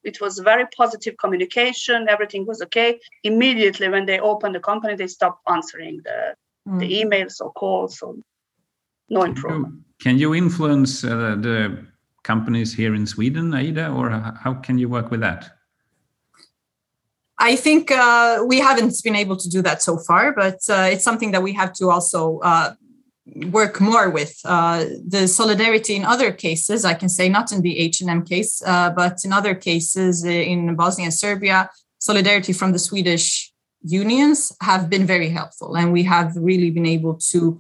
it 0.02 0.20
was 0.20 0.40
very 0.40 0.66
positive 0.76 1.14
communication. 1.18 2.09
Everything 2.09 2.44
was 2.46 2.61
okay. 2.62 2.98
Immediately, 3.22 3.88
when 3.88 4.07
they 4.07 4.18
opened 4.18 4.57
the 4.57 4.61
company, 4.61 4.96
they 4.96 5.07
stopped 5.07 5.40
answering 5.48 6.00
the 6.02 6.35
mm. 6.68 6.81
the 6.81 6.88
emails 7.00 7.40
or 7.40 7.52
calls, 7.52 7.98
so 8.00 8.18
no 9.09 9.22
improvement. 9.22 9.74
Can 10.00 10.18
you 10.18 10.35
influence 10.35 11.05
uh, 11.05 11.37
the 11.40 11.87
companies 12.24 12.74
here 12.74 12.94
in 12.96 13.07
Sweden, 13.07 13.55
Aida, 13.55 13.88
or 13.88 14.11
how 14.11 14.55
can 14.55 14.79
you 14.79 14.88
work 14.88 15.12
with 15.12 15.20
that? 15.20 15.48
I 17.38 17.55
think 17.55 17.90
uh, 17.90 18.44
we 18.46 18.59
haven't 18.59 18.94
been 19.05 19.14
able 19.14 19.37
to 19.37 19.48
do 19.48 19.62
that 19.62 19.81
so 19.83 19.98
far, 19.98 20.33
but 20.33 20.59
uh, 20.68 20.88
it's 20.90 21.05
something 21.05 21.31
that 21.33 21.42
we 21.42 21.52
have 21.52 21.72
to 21.74 21.90
also 21.90 22.40
uh, 22.42 22.74
work 23.35 23.81
more 23.81 24.09
with. 24.11 24.39
Uh, 24.45 24.85
the 25.07 25.27
solidarity 25.27 25.97
in 25.97 26.05
other 26.05 26.33
cases, 26.33 26.85
I 26.85 26.95
can 26.95 27.09
say, 27.09 27.29
not 27.29 27.53
in 27.53 27.62
the 27.62 27.79
H&M 27.79 28.25
case, 28.25 28.62
uh, 28.65 28.91
but 28.91 29.19
in 29.25 29.33
other 29.33 29.55
cases 29.55 30.25
uh, 30.25 30.29
in 30.29 30.77
Bosnia 30.77 31.07
and 31.07 31.15
Serbia, 31.15 31.71
solidarity 31.99 32.53
from 32.53 32.73
the 32.73 32.79
Swedish 32.79 33.53
unions 33.83 34.53
have 34.61 34.89
been 34.89 35.07
very 35.07 35.29
helpful, 35.29 35.77
and 35.77 35.93
we 35.93 36.03
have 36.05 36.33
really 36.37 36.71
been 36.71 36.87
able 36.87 37.15
to 37.15 37.59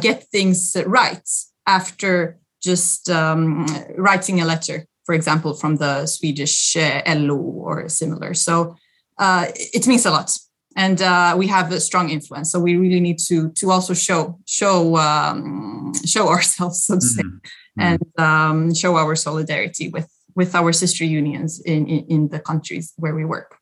get 0.00 0.24
things 0.30 0.76
right 0.86 1.28
after 1.66 2.38
just 2.60 3.08
um, 3.10 3.66
writing 3.96 4.40
a 4.40 4.44
letter, 4.44 4.86
for 5.04 5.14
example, 5.14 5.54
from 5.54 5.76
the 5.76 6.06
Swedish 6.06 6.76
uh, 6.76 7.02
LO 7.06 7.36
or 7.36 7.88
similar. 7.88 8.34
So 8.34 8.76
uh, 9.18 9.46
it 9.54 9.86
means 9.86 10.06
a 10.06 10.10
lot, 10.10 10.36
and 10.78 11.02
uh, 11.02 11.34
we 11.36 11.48
have 11.48 11.72
a 11.72 11.80
strong 11.80 12.08
influence. 12.08 12.52
So 12.52 12.60
we 12.60 12.76
really 12.76 13.00
need 13.00 13.18
to 13.26 13.50
to 13.50 13.70
also 13.70 13.94
show 13.94 14.38
show 14.46 14.96
um, 14.96 15.92
show 16.06 16.28
ourselves, 16.34 16.84
so 16.84 16.94
to 16.94 17.00
say, 17.00 17.22
mm-hmm. 17.22 17.80
and 17.80 18.02
um, 18.16 18.74
show 18.74 18.96
our 18.96 19.16
solidarity 19.16 19.88
with 19.88 20.08
with 20.34 20.54
our 20.54 20.72
sister 20.72 21.04
unions 21.04 21.60
in 21.60 21.86
in, 21.88 22.06
in 22.08 22.28
the 22.28 22.40
countries 22.40 22.94
where 22.96 23.14
we 23.14 23.24
work. 23.24 23.56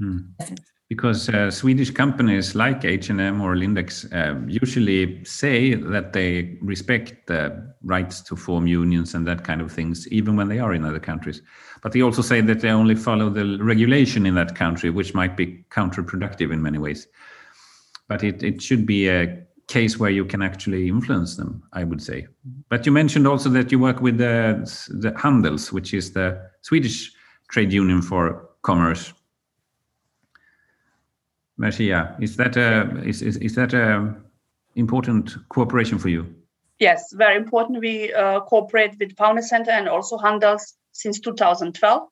Mm 0.00 0.34
because 0.88 1.28
uh, 1.28 1.50
Swedish 1.50 1.90
companies 1.90 2.54
like 2.54 2.82
H&M 2.82 3.40
or 3.42 3.54
Lindex 3.54 4.10
uh, 4.10 4.40
usually 4.46 5.22
say 5.22 5.74
that 5.74 6.14
they 6.14 6.56
respect 6.62 7.26
the 7.26 7.74
rights 7.82 8.22
to 8.22 8.36
form 8.36 8.66
unions 8.66 9.12
and 9.14 9.26
that 9.26 9.44
kind 9.44 9.60
of 9.60 9.70
things, 9.70 10.08
even 10.08 10.34
when 10.34 10.48
they 10.48 10.58
are 10.58 10.72
in 10.72 10.86
other 10.86 10.98
countries. 10.98 11.42
But 11.82 11.92
they 11.92 12.00
also 12.00 12.22
say 12.22 12.40
that 12.40 12.60
they 12.60 12.70
only 12.70 12.94
follow 12.94 13.28
the 13.28 13.58
regulation 13.62 14.24
in 14.24 14.34
that 14.36 14.54
country, 14.54 14.88
which 14.88 15.12
might 15.12 15.36
be 15.36 15.62
counterproductive 15.70 16.50
in 16.50 16.62
many 16.62 16.78
ways. 16.78 17.06
But 18.08 18.24
it, 18.24 18.42
it 18.42 18.62
should 18.62 18.86
be 18.86 19.08
a 19.08 19.44
case 19.66 19.98
where 19.98 20.10
you 20.10 20.24
can 20.24 20.40
actually 20.40 20.88
influence 20.88 21.36
them, 21.36 21.62
I 21.74 21.84
would 21.84 22.00
say. 22.00 22.28
But 22.70 22.86
you 22.86 22.92
mentioned 22.92 23.26
also 23.26 23.50
that 23.50 23.70
you 23.70 23.78
work 23.78 24.00
with 24.00 24.16
the, 24.16 24.64
the 24.88 25.12
Handels, 25.18 25.70
which 25.70 25.92
is 25.92 26.12
the 26.12 26.50
Swedish 26.62 27.12
trade 27.50 27.74
union 27.74 28.00
for 28.00 28.48
commerce 28.62 29.12
Mersiha, 31.58 32.20
is 32.22 32.36
that 32.36 32.56
a 32.56 33.02
is, 33.04 33.22
is, 33.22 33.36
is 33.38 33.54
that 33.56 33.74
a 33.74 34.14
important 34.76 35.36
cooperation 35.48 35.98
for 35.98 36.08
you? 36.08 36.34
Yes, 36.78 37.12
very 37.12 37.36
important. 37.36 37.80
We 37.80 38.12
uh, 38.12 38.40
cooperate 38.40 38.96
with 39.00 39.16
Palme 39.16 39.42
Center 39.42 39.72
and 39.72 39.88
also 39.88 40.16
Handels 40.16 40.74
since 40.92 41.18
2012. 41.18 42.08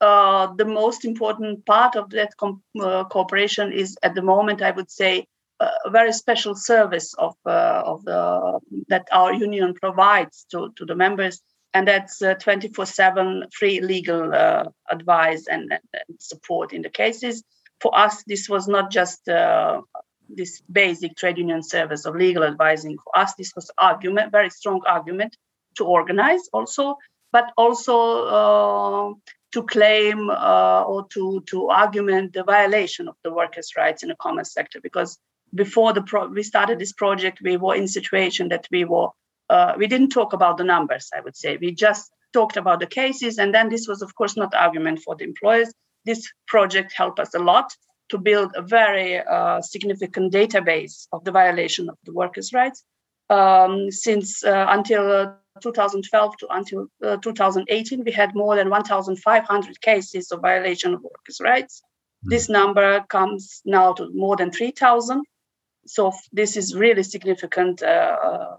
Uh, 0.00 0.54
the 0.54 0.64
most 0.64 1.04
important 1.04 1.66
part 1.66 1.96
of 1.96 2.10
that 2.10 2.32
uh, 2.80 3.04
cooperation 3.04 3.72
is 3.72 3.96
at 4.02 4.14
the 4.14 4.22
moment, 4.22 4.62
I 4.62 4.70
would 4.70 4.90
say, 4.90 5.26
a 5.58 5.90
very 5.90 6.12
special 6.12 6.54
service 6.54 7.14
of 7.14 7.34
uh, 7.46 7.82
of 7.84 8.04
the 8.04 8.60
that 8.88 9.08
our 9.10 9.32
union 9.32 9.74
provides 9.74 10.46
to, 10.50 10.70
to 10.76 10.84
the 10.84 10.94
members, 10.94 11.40
and 11.72 11.88
that's 11.88 12.20
24/7 12.20 13.42
uh, 13.42 13.46
free 13.58 13.80
legal 13.80 14.34
uh, 14.34 14.64
advice 14.90 15.46
and, 15.48 15.72
and 15.72 16.20
support 16.20 16.72
in 16.74 16.82
the 16.82 16.90
cases 16.90 17.42
for 17.80 17.96
us, 17.96 18.22
this 18.24 18.48
was 18.48 18.68
not 18.68 18.90
just 18.90 19.28
uh, 19.28 19.80
this 20.28 20.62
basic 20.70 21.16
trade 21.16 21.38
union 21.38 21.62
service 21.62 22.04
of 22.04 22.14
legal 22.14 22.44
advising. 22.44 22.96
For 23.04 23.18
us, 23.18 23.34
this 23.34 23.52
was 23.54 23.70
argument, 23.78 24.32
very 24.32 24.50
strong 24.50 24.82
argument 24.86 25.36
to 25.76 25.84
organize 25.84 26.48
also, 26.52 26.96
but 27.32 27.52
also 27.56 28.24
uh, 28.26 29.14
to 29.52 29.62
claim 29.64 30.30
uh, 30.30 30.82
or 30.82 31.06
to 31.08 31.42
to 31.48 31.68
argument 31.68 32.32
the 32.32 32.44
violation 32.44 33.08
of 33.08 33.16
the 33.22 33.32
workers' 33.32 33.72
rights 33.76 34.02
in 34.02 34.08
the 34.08 34.16
commerce 34.16 34.52
sector. 34.52 34.80
Because 34.80 35.18
before 35.54 35.92
the 35.92 36.02
pro- 36.02 36.28
we 36.28 36.42
started 36.42 36.78
this 36.78 36.92
project, 36.92 37.40
we 37.42 37.56
were 37.56 37.74
in 37.74 37.88
situation 37.88 38.48
that 38.48 38.66
we 38.70 38.84
were 38.84 39.08
uh, 39.50 39.74
we 39.76 39.86
didn't 39.86 40.10
talk 40.10 40.32
about 40.32 40.56
the 40.56 40.64
numbers. 40.64 41.10
I 41.14 41.20
would 41.20 41.36
say 41.36 41.56
we 41.56 41.72
just 41.72 42.10
talked 42.32 42.56
about 42.56 42.80
the 42.80 42.86
cases, 42.86 43.38
and 43.38 43.54
then 43.54 43.68
this 43.68 43.86
was 43.86 44.02
of 44.02 44.14
course 44.14 44.36
not 44.36 44.54
argument 44.54 45.00
for 45.00 45.14
the 45.14 45.24
employers 45.24 45.72
this 46.06 46.32
project 46.46 46.92
helped 46.92 47.20
us 47.20 47.34
a 47.34 47.38
lot 47.38 47.72
to 48.08 48.18
build 48.18 48.52
a 48.54 48.62
very 48.62 49.18
uh, 49.18 49.60
significant 49.60 50.32
database 50.32 51.08
of 51.12 51.24
the 51.24 51.32
violation 51.32 51.88
of 51.88 51.96
the 52.04 52.12
workers' 52.12 52.52
rights. 52.52 52.84
Um, 53.28 53.90
since 53.90 54.44
uh, 54.44 54.66
until 54.68 55.10
uh, 55.10 55.32
2012 55.60 56.36
to 56.38 56.46
until 56.50 56.86
uh, 57.04 57.16
2018, 57.16 58.04
we 58.04 58.12
had 58.12 58.34
more 58.34 58.54
than 58.54 58.70
1,500 58.70 59.80
cases 59.80 60.30
of 60.30 60.40
violation 60.40 60.94
of 60.94 61.02
workers' 61.02 61.40
rights. 61.42 61.82
Mm. 62.24 62.30
This 62.30 62.48
number 62.48 63.04
comes 63.08 63.62
now 63.64 63.92
to 63.94 64.08
more 64.14 64.36
than 64.36 64.52
3,000. 64.52 65.24
So 65.86 66.12
this 66.32 66.56
is 66.56 66.76
really 66.76 67.02
significant 67.02 67.82
uh, 67.82 67.86
uh, 67.86 68.56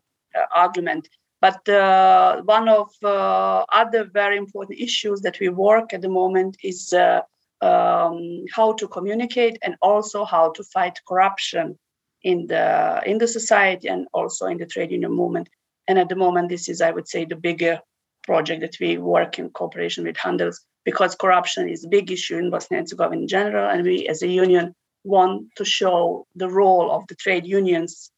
argument. 0.53 1.07
But 1.39 1.67
uh, 1.69 2.41
one 2.41 2.67
of 2.67 2.89
uh, 3.03 3.63
other 3.69 4.05
very 4.05 4.37
important 4.37 4.79
issues 4.79 5.21
that 5.21 5.39
we 5.39 5.49
work 5.49 5.93
at 5.93 6.01
the 6.01 6.09
moment 6.09 6.57
is 6.63 6.93
uh, 6.93 7.21
um, 7.61 8.45
how 8.53 8.73
to 8.73 8.87
communicate 8.87 9.57
and 9.63 9.75
also 9.81 10.25
how 10.25 10.51
to 10.51 10.63
fight 10.63 10.99
corruption 11.07 11.77
in 12.23 12.47
the 12.47 13.01
in 13.05 13.17
the 13.17 13.27
society 13.27 13.87
and 13.87 14.07
also 14.13 14.45
in 14.47 14.57
the 14.57 14.65
trade 14.65 14.91
union 14.91 15.11
movement. 15.11 15.49
And 15.87 15.97
at 15.97 16.09
the 16.09 16.15
moment, 16.15 16.49
this 16.49 16.67
is, 16.67 16.81
I 16.81 16.91
would 16.91 17.07
say, 17.07 17.25
the 17.25 17.35
bigger 17.35 17.79
project 18.23 18.61
that 18.61 18.77
we 18.79 18.97
work 18.97 19.39
in 19.39 19.49
cooperation 19.51 20.03
with 20.03 20.17
Handels 20.17 20.59
because 20.83 21.15
corruption 21.15 21.69
is 21.69 21.85
a 21.85 21.89
big 21.89 22.11
issue 22.11 22.37
in 22.37 22.49
Bosnia 22.49 22.79
and 22.79 22.85
Herzegovina 22.85 23.21
in 23.21 23.27
general, 23.27 23.69
and 23.69 23.83
we 23.83 24.07
as 24.07 24.21
a 24.21 24.27
union 24.27 24.73
want 25.03 25.47
to 25.55 25.65
show 25.65 26.25
the 26.35 26.49
role 26.49 26.91
of 26.91 27.07
the 27.07 27.15
trade 27.15 27.45
unions 27.45 28.11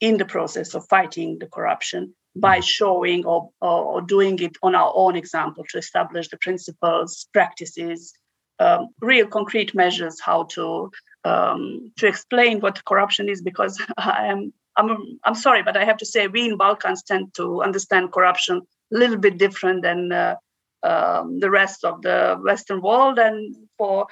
in 0.00 0.16
the 0.16 0.24
process 0.24 0.74
of 0.74 0.86
fighting 0.88 1.38
the 1.38 1.46
corruption 1.46 2.14
by 2.36 2.60
showing 2.60 3.24
or, 3.24 3.50
or, 3.60 4.02
doing 4.02 4.38
it 4.40 4.56
on 4.62 4.74
our 4.74 4.92
own 4.94 5.14
example 5.14 5.64
to 5.70 5.78
establish 5.78 6.28
the 6.28 6.36
principles, 6.38 7.28
practices, 7.32 8.12
um, 8.58 8.88
real 9.00 9.26
concrete 9.26 9.74
measures 9.74 10.20
how 10.20 10.44
to 10.44 10.90
um, 11.24 11.92
to 11.96 12.06
explain 12.06 12.60
what 12.60 12.84
corruption 12.84 13.28
is. 13.28 13.42
Because 13.42 13.80
I 13.96 14.26
am 14.26 14.52
I'm 14.76 15.18
I'm 15.24 15.34
sorry, 15.34 15.62
but 15.62 15.76
I 15.76 15.84
have 15.84 15.98
to 15.98 16.06
say 16.06 16.26
we 16.26 16.46
in 16.46 16.56
Balkans 16.56 17.02
tend 17.02 17.34
to 17.34 17.62
understand 17.62 18.12
corruption 18.12 18.62
a 18.92 18.98
little 18.98 19.18
bit 19.18 19.38
different 19.38 19.82
than 19.82 20.12
uh, 20.12 20.36
um, 20.82 21.40
the 21.40 21.50
rest 21.50 21.84
of 21.84 22.02
the 22.02 22.38
Western 22.42 22.80
world, 22.82 23.18
and 23.18 23.56
for 23.78 24.06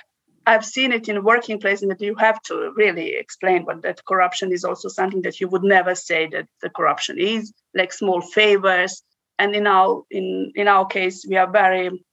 I've 0.46 0.64
seen 0.64 0.92
it 0.92 1.08
in 1.08 1.22
working 1.22 1.60
places 1.60 1.88
that 1.88 2.00
you 2.00 2.16
have 2.16 2.42
to 2.42 2.72
really 2.74 3.14
explain 3.14 3.64
what 3.64 3.82
that 3.82 4.04
corruption 4.04 4.52
is 4.52 4.64
also 4.64 4.88
something 4.88 5.22
that 5.22 5.40
you 5.40 5.48
would 5.48 5.62
never 5.62 5.94
say 5.94 6.26
that 6.28 6.48
the 6.60 6.70
corruption 6.70 7.18
is, 7.18 7.52
like 7.74 7.92
small 7.92 8.20
favors. 8.20 9.02
And 9.38 9.54
in 9.54 9.66
our 9.66 10.02
in 10.10 10.52
in 10.54 10.68
our 10.68 10.86
case, 10.86 11.24
we 11.28 11.36
are 11.36 11.50
very 11.50 12.04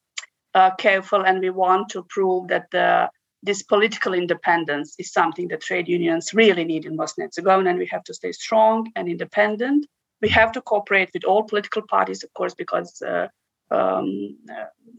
uh, 0.54 0.72
careful 0.76 1.24
and 1.26 1.40
we 1.40 1.50
want 1.50 1.90
to 1.90 2.04
prove 2.04 2.48
that 2.50 2.70
the, 2.72 3.10
this 3.44 3.64
political 3.64 4.14
independence 4.14 4.96
is 5.00 5.12
something 5.12 5.48
that 5.50 5.62
trade 5.62 5.88
unions 5.88 6.34
really 6.34 6.66
need 6.66 6.86
in 6.86 6.96
Bosnia 6.96 7.26
and 7.26 7.32
Herzegovina, 7.36 7.70
and 7.72 7.80
we 7.80 7.88
have 7.88 8.04
to 8.06 8.14
stay 8.14 8.32
strong 8.32 8.92
and 8.96 9.08
independent. 9.08 9.86
We 10.22 10.30
have 10.30 10.52
to 10.54 10.62
cooperate 10.62 11.12
with 11.14 11.24
all 11.24 11.44
political 11.44 11.84
parties, 11.84 12.24
of 12.24 12.34
course, 12.34 12.54
because 12.54 13.02
uh, 13.02 13.28
um, 13.72 14.38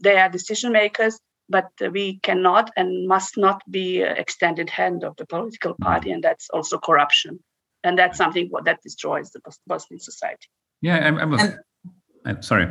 they 0.01 0.17
are 0.17 0.29
decision 0.29 0.71
makers 0.71 1.19
but 1.51 1.69
we 1.91 2.19
cannot 2.19 2.71
and 2.77 3.07
must 3.07 3.37
not 3.37 3.61
be 3.69 4.01
extended 4.01 4.69
hand 4.69 5.03
of 5.03 5.15
the 5.17 5.25
political 5.25 5.75
party, 5.81 6.11
and 6.11 6.23
that's 6.23 6.49
also 6.49 6.79
corruption, 6.79 7.39
and 7.83 7.99
that's 7.99 8.17
something 8.17 8.49
that 8.63 8.81
destroys 8.81 9.31
the 9.31 9.41
Bosnian 9.67 9.99
society. 9.99 10.47
Yeah, 10.81 10.95
I'm, 10.95 11.17
I'm, 11.19 11.33
and, 11.33 11.59
I'm 12.25 12.41
sorry. 12.41 12.67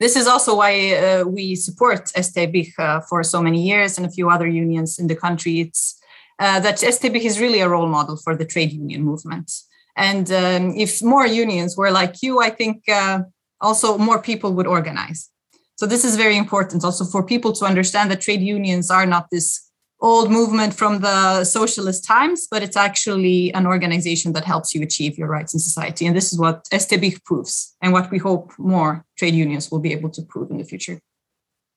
This 0.00 0.14
is 0.14 0.26
also 0.26 0.56
why 0.56 0.94
uh, 0.94 1.24
we 1.24 1.56
support 1.56 2.06
STBIH 2.16 2.78
uh, 2.78 3.00
for 3.00 3.24
so 3.24 3.42
many 3.42 3.62
years 3.62 3.98
and 3.98 4.06
a 4.06 4.10
few 4.10 4.30
other 4.30 4.46
unions 4.46 4.98
in 4.98 5.08
the 5.08 5.16
country. 5.16 5.60
It's 5.60 6.00
uh, 6.38 6.60
that 6.60 6.76
STBIH 6.76 7.24
is 7.24 7.40
really 7.40 7.60
a 7.60 7.68
role 7.68 7.88
model 7.88 8.16
for 8.16 8.36
the 8.36 8.44
trade 8.44 8.72
union 8.72 9.02
movement. 9.02 9.50
And 9.96 10.30
um, 10.30 10.76
if 10.76 11.02
more 11.02 11.26
unions 11.26 11.76
were 11.76 11.90
like 11.90 12.22
you, 12.22 12.40
I 12.40 12.50
think 12.50 12.88
uh, 12.88 13.22
also 13.60 13.98
more 13.98 14.22
people 14.22 14.54
would 14.54 14.68
organize. 14.68 15.30
So 15.76 15.86
this 15.86 16.04
is 16.04 16.16
very 16.16 16.36
important 16.36 16.84
also 16.84 17.04
for 17.04 17.24
people 17.24 17.52
to 17.54 17.64
understand 17.64 18.10
that 18.10 18.20
trade 18.20 18.40
unions 18.40 18.90
are 18.90 19.06
not 19.06 19.26
this 19.30 19.67
old 20.00 20.30
movement 20.30 20.74
from 20.74 21.00
the 21.00 21.44
socialist 21.44 22.04
times, 22.04 22.46
but 22.50 22.62
it's 22.62 22.76
actually 22.76 23.52
an 23.54 23.66
organization 23.66 24.32
that 24.32 24.44
helps 24.44 24.74
you 24.74 24.82
achieve 24.82 25.18
your 25.18 25.28
rights 25.28 25.52
in 25.52 25.60
society. 25.60 26.06
And 26.06 26.16
this 26.16 26.32
is 26.32 26.38
what 26.38 26.64
STBIH 26.70 27.24
proves 27.24 27.76
and 27.82 27.92
what 27.92 28.10
we 28.10 28.18
hope 28.18 28.52
more 28.58 29.04
trade 29.16 29.34
unions 29.34 29.70
will 29.70 29.80
be 29.80 29.92
able 29.92 30.10
to 30.10 30.22
prove 30.22 30.50
in 30.50 30.58
the 30.58 30.64
future. 30.64 31.00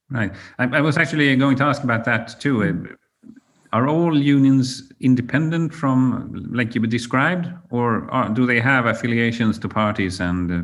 Right. 0.09 0.31
I, 0.59 0.65
I 0.65 0.81
was 0.81 0.97
actually 0.97 1.35
going 1.35 1.57
to 1.57 1.63
ask 1.63 1.83
about 1.83 2.03
that 2.05 2.39
too. 2.39 2.63
Uh, 2.63 2.95
are 3.73 3.87
all 3.87 4.19
unions 4.19 4.91
independent 4.99 5.73
from, 5.73 6.49
like 6.51 6.75
you 6.75 6.81
described, 6.81 7.47
or 7.69 8.11
are, 8.11 8.29
do 8.29 8.45
they 8.45 8.59
have 8.59 8.85
affiliations 8.85 9.57
to 9.59 9.69
parties 9.69 10.19
and 10.19 10.51
uh, 10.51 10.61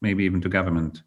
maybe 0.00 0.24
even 0.24 0.40
to 0.40 0.48
government? 0.48 1.02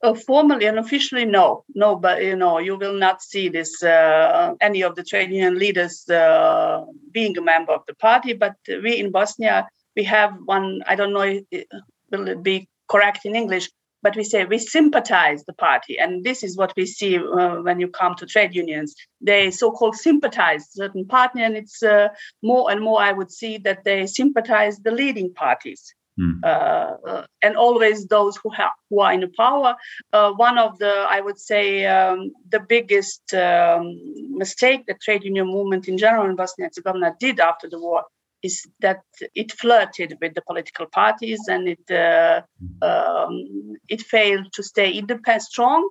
Uh, 0.00 0.14
formally 0.14 0.66
and 0.66 0.78
officially, 0.78 1.24
no, 1.24 1.64
no. 1.74 1.96
But 1.96 2.22
you 2.22 2.36
know, 2.36 2.58
you 2.58 2.76
will 2.76 2.94
not 2.94 3.20
see 3.20 3.48
this 3.48 3.82
uh, 3.82 4.54
any 4.60 4.82
of 4.82 4.94
the 4.94 5.02
trade 5.02 5.30
union 5.32 5.58
leaders 5.58 6.08
uh, 6.08 6.84
being 7.10 7.36
a 7.36 7.42
member 7.42 7.72
of 7.72 7.82
the 7.88 7.94
party. 7.94 8.32
But 8.32 8.54
we 8.68 8.96
in 8.96 9.10
Bosnia, 9.10 9.66
we 9.96 10.04
have 10.04 10.34
one. 10.44 10.82
I 10.86 10.94
don't 10.94 11.12
know, 11.12 11.22
if 11.22 11.42
it 11.50 11.66
will 12.12 12.28
it 12.28 12.44
be 12.44 12.68
correct 12.88 13.26
in 13.26 13.34
English? 13.34 13.70
But 14.00 14.14
we 14.14 14.22
say 14.22 14.44
we 14.44 14.58
sympathize 14.58 15.44
the 15.44 15.52
party, 15.52 15.98
and 15.98 16.22
this 16.22 16.44
is 16.44 16.56
what 16.56 16.72
we 16.76 16.86
see 16.86 17.18
uh, 17.18 17.56
when 17.62 17.80
you 17.80 17.88
come 17.88 18.14
to 18.18 18.26
trade 18.26 18.54
unions. 18.54 18.94
They 19.20 19.50
so-called 19.50 19.96
sympathize 19.96 20.68
certain 20.70 21.06
party, 21.06 21.42
and 21.42 21.56
it's 21.56 21.82
uh, 21.82 22.10
more 22.40 22.70
and 22.70 22.80
more. 22.80 23.00
I 23.02 23.10
would 23.10 23.32
see 23.32 23.58
that 23.58 23.82
they 23.82 24.06
sympathize 24.06 24.78
the 24.78 24.92
leading 24.92 25.34
parties 25.34 25.92
Mm. 26.18 26.40
Uh, 26.42 27.22
and 27.42 27.56
always 27.56 28.06
those 28.06 28.36
who 28.36 28.50
have 28.50 28.72
who 28.90 29.00
are 29.00 29.12
in 29.12 29.30
power. 29.36 29.76
Uh, 30.12 30.32
one 30.32 30.58
of 30.58 30.78
the, 30.78 31.06
I 31.08 31.20
would 31.20 31.38
say, 31.38 31.86
um, 31.86 32.32
the 32.50 32.60
biggest 32.60 33.32
um, 33.34 33.96
mistake 34.36 34.86
the 34.86 34.94
trade 34.94 35.22
union 35.24 35.46
movement 35.46 35.86
in 35.86 35.96
general 35.96 36.28
in 36.28 36.34
Bosnia 36.34 36.66
and 36.66 36.72
Herzegovina 36.74 37.14
did 37.20 37.38
after 37.38 37.68
the 37.68 37.78
war 37.78 38.04
is 38.42 38.66
that 38.80 39.02
it 39.34 39.52
flirted 39.52 40.16
with 40.20 40.34
the 40.34 40.42
political 40.42 40.86
parties 40.86 41.40
and 41.48 41.68
it 41.68 41.90
uh, 41.90 42.42
um, 42.82 43.76
it 43.88 44.02
failed 44.02 44.52
to 44.54 44.62
stay 44.62 44.90
independent, 44.92 45.42
strong 45.42 45.88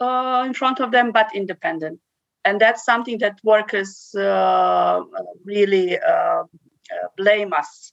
uh, 0.00 0.44
in 0.46 0.54
front 0.54 0.80
of 0.80 0.92
them, 0.92 1.12
but 1.12 1.34
independent. 1.34 2.00
And 2.44 2.60
that's 2.60 2.84
something 2.84 3.18
that 3.18 3.38
workers 3.42 4.14
uh, 4.14 5.02
really 5.44 5.98
uh, 5.98 6.44
blame 7.16 7.52
us 7.52 7.92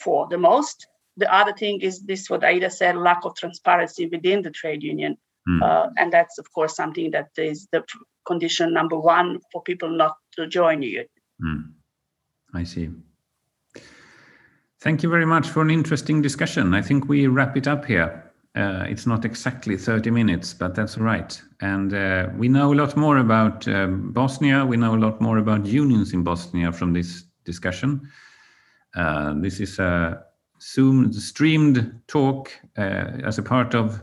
for 0.00 0.26
the 0.28 0.38
most 0.38 0.86
the 1.16 1.32
other 1.32 1.52
thing 1.52 1.80
is 1.80 2.00
this 2.00 2.28
what 2.28 2.44
Aida 2.44 2.70
said 2.70 2.96
lack 2.96 3.24
of 3.24 3.36
transparency 3.36 4.06
within 4.06 4.42
the 4.42 4.50
trade 4.50 4.82
union. 4.82 5.16
Mm. 5.48 5.62
Uh, 5.62 5.90
and 5.96 6.12
that's, 6.12 6.38
of 6.38 6.52
course, 6.52 6.74
something 6.74 7.10
that 7.10 7.28
is 7.36 7.68
the 7.70 7.84
condition 8.26 8.72
number 8.72 8.98
one 8.98 9.40
for 9.52 9.62
people 9.62 9.90
not 9.90 10.16
to 10.36 10.46
join 10.46 10.82
you. 10.82 11.04
Mm. 11.42 11.72
I 12.54 12.64
see. 12.64 12.90
Thank 14.80 15.02
you 15.02 15.08
very 15.08 15.26
much 15.26 15.48
for 15.48 15.62
an 15.62 15.70
interesting 15.70 16.22
discussion. 16.22 16.74
I 16.74 16.82
think 16.82 17.08
we 17.08 17.26
wrap 17.26 17.56
it 17.56 17.66
up 17.66 17.84
here. 17.84 18.32
Uh, 18.56 18.84
it's 18.88 19.06
not 19.06 19.24
exactly 19.24 19.76
30 19.76 20.10
minutes, 20.10 20.54
but 20.54 20.74
that's 20.74 20.96
right. 20.96 21.40
And 21.60 21.92
uh, 21.92 22.28
we 22.36 22.48
know 22.48 22.72
a 22.72 22.76
lot 22.76 22.96
more 22.96 23.18
about 23.18 23.66
um, 23.66 24.12
Bosnia. 24.12 24.64
We 24.64 24.76
know 24.76 24.94
a 24.94 24.96
lot 24.96 25.20
more 25.20 25.38
about 25.38 25.66
unions 25.66 26.12
in 26.12 26.22
Bosnia 26.22 26.70
from 26.70 26.92
this 26.92 27.24
discussion. 27.44 28.08
Uh, 28.94 29.34
this 29.38 29.58
is 29.58 29.78
a 29.80 30.22
Zoom 30.72 31.12
streamed 31.12 32.00
talk 32.06 32.50
uh, 32.78 33.20
as 33.24 33.38
a 33.38 33.42
part 33.42 33.74
of 33.74 34.02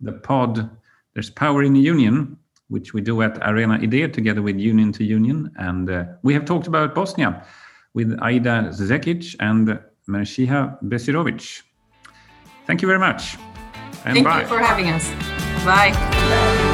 the 0.00 0.12
pod. 0.12 0.68
There's 1.14 1.30
Power 1.30 1.62
in 1.62 1.72
the 1.72 1.80
Union, 1.80 2.36
which 2.68 2.94
we 2.94 3.00
do 3.00 3.22
at 3.22 3.38
Arena 3.48 3.74
Idea 3.74 4.08
together 4.08 4.42
with 4.42 4.56
Union 4.56 4.92
to 4.92 5.04
Union. 5.04 5.50
And 5.56 5.90
uh, 5.90 6.04
we 6.22 6.34
have 6.34 6.44
talked 6.44 6.66
about 6.66 6.94
Bosnia 6.94 7.44
with 7.94 8.16
Aida 8.22 8.70
Zekic 8.72 9.36
and 9.40 9.78
Mersiha 10.08 10.82
Besirovic. 10.84 11.62
Thank 12.66 12.82
you 12.82 12.88
very 12.88 13.00
much. 13.00 13.36
And 14.04 14.14
Thank 14.14 14.26
bye. 14.26 14.42
you 14.42 14.46
for 14.46 14.58
having 14.58 14.88
us. 14.88 15.10
Bye. 15.64 16.69